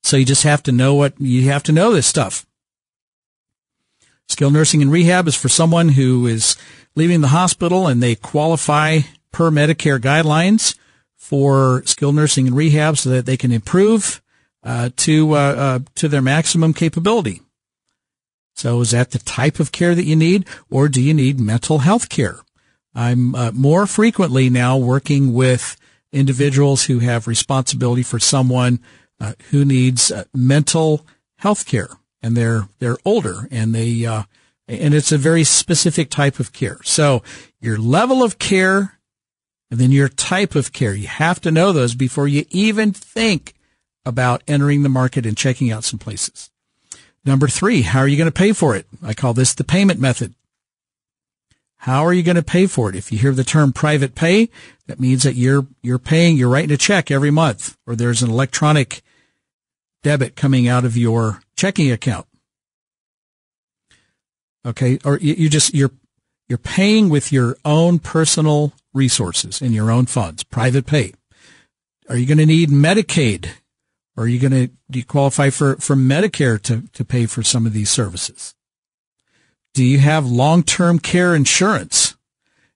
So 0.03 0.17
you 0.17 0.25
just 0.25 0.43
have 0.43 0.63
to 0.63 0.71
know 0.71 0.93
what 0.95 1.13
you 1.19 1.49
have 1.49 1.63
to 1.63 1.71
know 1.71 1.93
this 1.93 2.07
stuff. 2.07 2.45
Skilled 4.27 4.53
nursing 4.53 4.81
and 4.81 4.91
rehab 4.91 5.27
is 5.27 5.35
for 5.35 5.49
someone 5.49 5.89
who 5.89 6.25
is 6.25 6.55
leaving 6.95 7.21
the 7.21 7.29
hospital 7.29 7.87
and 7.87 8.01
they 8.01 8.15
qualify 8.15 8.99
per 9.31 9.51
Medicare 9.51 9.99
guidelines 9.99 10.77
for 11.15 11.83
skilled 11.85 12.15
nursing 12.15 12.47
and 12.47 12.55
rehab 12.55 12.97
so 12.97 13.09
that 13.09 13.25
they 13.25 13.37
can 13.37 13.51
improve 13.51 14.21
uh, 14.63 14.89
to 14.95 15.35
uh, 15.35 15.37
uh, 15.37 15.79
to 15.95 16.07
their 16.07 16.21
maximum 16.21 16.73
capability. 16.73 17.41
So 18.53 18.81
is 18.81 18.91
that 18.91 19.11
the 19.11 19.19
type 19.19 19.59
of 19.59 19.71
care 19.71 19.95
that 19.95 20.05
you 20.05 20.15
need, 20.15 20.45
or 20.69 20.87
do 20.87 21.01
you 21.01 21.13
need 21.13 21.39
mental 21.39 21.79
health 21.79 22.09
care? 22.09 22.39
I'm 22.93 23.33
uh, 23.33 23.51
more 23.53 23.87
frequently 23.87 24.49
now 24.49 24.77
working 24.77 25.33
with 25.33 25.77
individuals 26.11 26.85
who 26.85 26.99
have 26.99 27.27
responsibility 27.27 28.03
for 28.03 28.19
someone 28.19 28.79
uh, 29.21 29.33
who 29.51 29.63
needs 29.63 30.11
uh, 30.11 30.23
mental 30.33 31.05
health 31.37 31.65
care 31.65 31.89
and 32.21 32.35
they're 32.35 32.67
they're 32.79 32.97
older 33.05 33.47
and 33.51 33.73
they 33.73 34.05
uh, 34.05 34.23
and 34.67 34.93
it's 34.93 35.11
a 35.11 35.17
very 35.17 35.43
specific 35.43 36.09
type 36.09 36.39
of 36.39 36.51
care. 36.51 36.79
So 36.83 37.21
your 37.59 37.77
level 37.77 38.23
of 38.23 38.39
care 38.39 38.99
and 39.69 39.79
then 39.79 39.91
your 39.91 40.09
type 40.09 40.55
of 40.55 40.73
care. 40.73 40.93
You 40.93 41.07
have 41.07 41.39
to 41.41 41.51
know 41.51 41.71
those 41.71 41.95
before 41.95 42.27
you 42.27 42.45
even 42.49 42.91
think 42.91 43.53
about 44.05 44.43
entering 44.47 44.83
the 44.83 44.89
market 44.89 45.25
and 45.25 45.37
checking 45.37 45.71
out 45.71 45.83
some 45.83 45.99
places. 45.99 46.49
Number 47.23 47.47
three, 47.47 47.83
how 47.83 47.99
are 47.99 48.07
you 48.07 48.17
going 48.17 48.29
to 48.29 48.31
pay 48.31 48.51
for 48.51 48.75
it? 48.75 48.87
I 49.03 49.13
call 49.13 49.33
this 49.33 49.53
the 49.53 49.63
payment 49.63 49.99
method. 49.99 50.33
How 51.77 52.05
are 52.05 52.13
you 52.13 52.23
going 52.23 52.35
to 52.35 52.43
pay 52.43 52.67
for 52.67 52.89
it? 52.89 52.95
If 52.95 53.11
you 53.11 53.19
hear 53.19 53.31
the 53.31 53.43
term 53.43 53.73
private 53.73 54.13
pay, 54.15 54.49
that 54.87 54.99
means 54.99 55.23
that 55.23 55.35
you're, 55.35 55.67
you're 55.81 55.99
paying, 55.99 56.37
you're 56.37 56.49
writing 56.49 56.71
a 56.71 56.77
check 56.77 57.09
every 57.09 57.31
month 57.31 57.77
or 57.87 57.95
there's 57.95 58.21
an 58.23 58.29
electronic 58.29 59.01
debit 60.03 60.35
coming 60.35 60.67
out 60.67 60.85
of 60.85 60.97
your 60.97 61.41
checking 61.55 61.91
account. 61.91 62.27
Okay. 64.65 64.99
Or 65.03 65.17
you, 65.19 65.49
just, 65.49 65.73
you're, 65.73 65.91
you're 66.47 66.57
paying 66.57 67.09
with 67.09 67.31
your 67.31 67.57
own 67.65 67.99
personal 67.99 68.73
resources 68.93 69.61
and 69.61 69.73
your 69.73 69.89
own 69.89 70.05
funds, 70.05 70.43
private 70.43 70.85
pay. 70.85 71.13
Are 72.09 72.17
you 72.17 72.25
going 72.25 72.37
to 72.37 72.45
need 72.45 72.69
Medicaid? 72.69 73.49
Or 74.17 74.25
are 74.25 74.27
you 74.27 74.39
going 74.39 74.51
to, 74.51 74.67
do 74.89 74.99
you 74.99 75.05
qualify 75.05 75.49
for, 75.49 75.77
for 75.77 75.95
Medicare 75.95 76.61
to, 76.63 76.83
to 76.93 77.05
pay 77.05 77.25
for 77.25 77.41
some 77.43 77.65
of 77.65 77.73
these 77.73 77.89
services? 77.89 78.53
Do 79.73 79.85
you 79.85 79.99
have 79.99 80.25
long-term 80.25 80.99
care 80.99 81.33
insurance? 81.33 82.17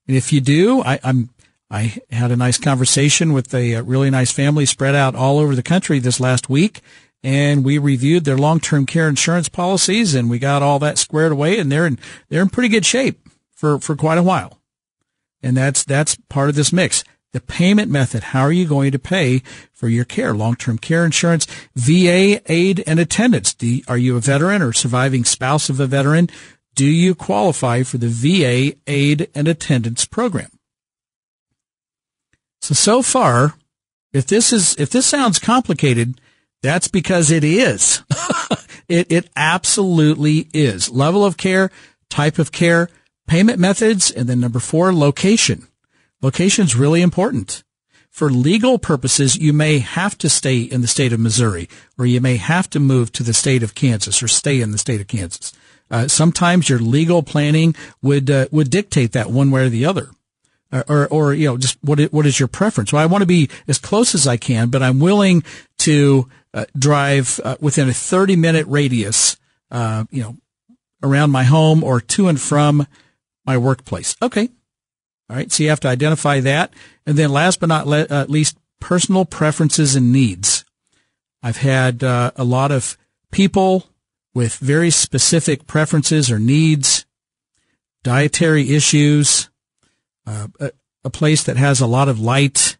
And 0.07 0.15
if 0.15 0.32
you 0.32 0.39
do, 0.39 0.82
I, 0.82 0.99
am 1.03 1.30
I 1.69 1.97
had 2.09 2.32
a 2.32 2.38
nice 2.38 2.57
conversation 2.57 3.34
with 3.34 3.53
a 3.53 3.82
really 3.82 4.09
nice 4.09 4.32
family 4.32 4.65
spread 4.65 4.95
out 4.95 5.15
all 5.15 5.39
over 5.39 5.55
the 5.55 5.63
country 5.63 5.99
this 5.99 6.19
last 6.19 6.49
week, 6.49 6.82
and 7.26 7.65
we 7.65 7.78
reviewed 7.78 8.23
their 8.23 8.38
long-term 8.38 8.86
care 8.86 9.09
insurance 9.09 9.49
policies, 9.49 10.13
and 10.13 10.30
we 10.30 10.39
got 10.39 10.61
all 10.61 10.80
that 10.80 10.97
squared 10.97 11.32
away, 11.32 11.59
and 11.59 11.71
they're 11.71 11.88
in 11.88 11.99
they're 12.30 12.43
in 12.43 12.49
pretty 12.49 12.69
good 12.69 12.86
shape 12.86 13.28
for 13.53 13.80
for 13.80 13.95
quite 13.95 14.17
a 14.17 14.23
while. 14.23 14.61
And 15.41 15.57
that's 15.57 15.84
that's 15.84 16.15
part 16.30 16.49
of 16.49 16.55
this 16.55 16.71
mix. 16.71 17.03
The 17.34 17.41
payment 17.41 17.91
method. 17.91 18.23
How 18.23 18.41
are 18.43 18.51
you 18.51 18.65
going 18.65 18.93
to 18.93 18.99
pay 18.99 19.41
for 19.73 19.89
your 19.89 20.05
care? 20.05 20.34
Long-term 20.34 20.78
care 20.78 21.03
insurance, 21.03 21.45
VA 21.76 22.39
aid 22.49 22.82
and 22.88 22.97
attendance. 22.97 23.53
Do, 23.53 23.82
are 23.89 23.97
you 23.97 24.15
a 24.15 24.21
veteran 24.21 24.61
or 24.61 24.71
surviving 24.71 25.26
spouse 25.26 25.69
of 25.69 25.82
a 25.82 25.86
veteran? 25.86 26.30
do 26.76 26.86
you 26.86 27.15
qualify 27.15 27.84
for 27.84 27.97
the 27.97 28.09
VA 28.09 28.78
aid 28.86 29.30
and 29.34 29.47
attendance 29.47 30.05
program? 30.05 30.51
So, 32.61 32.73
so 32.73 33.01
far, 33.01 33.55
if 34.11 34.28
this 34.28 34.51
is, 34.51 34.76
if 34.78 34.89
this 34.89 35.05
sounds 35.05 35.39
complicated, 35.39 36.19
that's 36.66 36.88
because 36.88 37.32
it 37.32 37.43
is. 37.43 38.03
it, 38.89 39.11
it 39.11 39.30
absolutely 39.36 40.47
is. 40.53 40.89
Level 40.89 41.24
of 41.24 41.38
care, 41.38 41.72
type 42.09 42.39
of 42.39 42.51
care, 42.51 42.89
payment 43.28 43.59
methods, 43.59 44.09
and 44.11 44.28
then 44.28 44.39
number 44.39 44.59
four, 44.59 44.93
location. 44.93 45.68
Location 46.22 46.66
is 46.66 46.76
really 46.76 47.01
important. 47.01 47.63
For 48.09 48.30
legal 48.30 48.80
purposes, 48.80 49.38
you 49.38 49.51
may 49.51 49.80
have 49.80 50.18
to 50.20 50.30
stay 50.30 50.61
in 50.61 50.82
the 50.82 50.88
state 50.88 51.11
of 51.11 51.20
Missouri, 51.20 51.68
or 51.97 52.05
you 52.05 52.22
may 52.22 52.38
have 52.38 52.70
to 52.70 52.80
move 52.80 53.11
to 53.11 53.24
the 53.24 53.34
state 53.34 53.61
of 53.61 53.76
Kansas, 53.76 54.24
or 54.24 54.28
stay 54.28 54.61
in 54.61 54.72
the 54.72 54.78
state 54.78 55.01
of 55.01 55.07
Kansas. 55.07 55.53
Uh, 55.91 56.07
sometimes 56.07 56.70
your 56.70 56.80
legal 56.80 57.22
planning 57.22 57.76
would 58.01 58.32
uh, 58.32 58.47
would 58.51 58.70
dictate 58.70 59.11
that 59.11 59.30
one 59.30 59.51
way 59.51 59.66
or 59.66 59.70
the 59.70 59.86
other, 59.86 60.09
or, 60.72 60.84
or, 60.88 61.07
or 61.07 61.34
you 61.34 61.45
know 61.45 61.57
just 61.57 61.78
what 61.84 61.99
what 62.13 62.26
is 62.26 62.39
your 62.39 62.47
preference? 62.47 62.91
Well, 62.91 63.03
I 63.03 63.05
want 63.05 63.22
to 63.22 63.28
be 63.28 63.49
as 63.68 63.78
close 63.78 64.16
as 64.16 64.26
I 64.26 64.38
can, 64.38 64.70
but 64.70 64.82
I'm 64.82 64.99
willing 64.99 65.43
to 65.80 66.30
uh, 66.56 66.66
drive 66.78 67.39
uh, 67.43 67.58
within 67.60 67.89
a 67.89 67.93
30 67.93 68.36
minute 68.36 68.66
radius, 68.68 69.38
uh, 69.70 70.06
you 70.10 70.24
know, 70.24 70.38
around 71.03 71.30
my 71.30 71.43
home 71.43 71.84
or 71.84 72.01
to 72.01 72.28
and 72.28 72.41
from 72.41 72.88
my 73.45 73.58
workplace. 73.58 74.16
Okay, 74.22 74.49
all 75.30 75.36
right. 75.36 75.51
So 75.51 75.62
you 75.64 75.70
have 75.70 75.82
to 75.82 75.88
identify 75.88 76.39
that, 76.39 76.74
and 77.06 77.18
then 77.18 77.30
last 77.30 77.60
but 77.60 77.70
not 77.70 77.86
le- 77.86 78.08
uh, 78.10 78.26
least, 78.28 78.58
personal 78.80 79.26
preferences 79.26 79.95
and 79.95 80.12
needs. 80.12 80.66
I've 81.43 81.58
had 81.58 82.01
a 82.01 82.34
lot 82.38 82.72
of 82.72 82.97
people 83.32 83.88
with 84.34 84.58
very 84.58 84.89
specific 84.89 85.68
preferences 85.68 86.32
or 86.32 86.39
needs, 86.39 87.06
dietary 88.03 88.76
issues, 88.76 89.49
uh, 90.28 90.47
a, 90.60 90.72
a, 91.03 91.10
place 91.10 91.43
that 91.43 91.58
has 91.58 91.80
a 91.80 91.88
lot 91.88 92.10
of 92.10 92.20
light. 92.20 92.78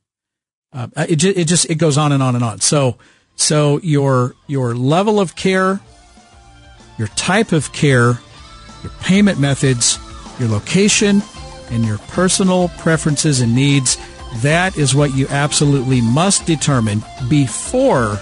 Uh, 0.74 0.88
it, 1.08 1.24
it 1.24 1.48
just 1.48 1.70
it 1.70 1.76
goes 1.76 1.98
on 1.98 2.12
and 2.12 2.22
on 2.22 2.36
and 2.36 2.44
on. 2.44 2.60
So 2.60 2.98
so 3.36 3.80
your 3.82 4.36
your 4.48 4.76
level 4.76 5.20
of 5.20 5.36
care, 5.36 5.80
your 6.98 7.08
type 7.10 7.52
of 7.52 7.74
care, 7.74 8.20
your 8.84 8.92
payment 9.02 9.40
methods, 9.40 10.00
your 10.40 10.50
location, 10.50 11.22
and 11.72 11.86
your 11.86 11.98
personal 11.98 12.70
preferences 12.78 13.42
and 13.42 13.56
needs. 13.56 13.98
That 14.42 14.78
is 14.78 14.94
what 14.94 15.16
you 15.16 15.28
absolutely 15.30 16.02
must 16.02 16.46
determine 16.46 17.04
before 17.30 18.20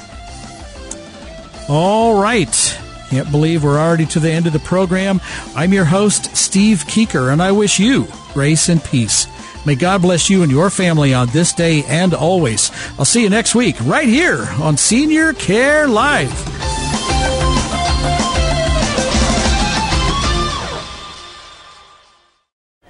All 1.68 2.20
right. 2.20 2.78
Can't 3.10 3.30
believe 3.30 3.64
we're 3.64 3.78
already 3.78 4.06
to 4.06 4.20
the 4.20 4.30
end 4.30 4.46
of 4.46 4.52
the 4.52 4.58
program. 4.58 5.20
I'm 5.56 5.72
your 5.72 5.86
host, 5.86 6.36
Steve 6.36 6.84
Keeker, 6.86 7.32
and 7.32 7.42
I 7.42 7.52
wish 7.52 7.78
you 7.78 8.06
grace 8.34 8.68
and 8.68 8.82
peace. 8.84 9.26
May 9.64 9.74
God 9.74 10.02
bless 10.02 10.30
you 10.30 10.42
and 10.42 10.52
your 10.52 10.70
family 10.70 11.14
on 11.14 11.28
this 11.28 11.52
day 11.52 11.84
and 11.84 12.14
always. 12.14 12.70
I'll 12.98 13.04
see 13.04 13.22
you 13.22 13.30
next 13.30 13.54
week 13.54 13.76
right 13.82 14.08
here 14.08 14.46
on 14.60 14.76
Senior 14.76 15.32
Care 15.32 15.88
Live. 15.88 16.67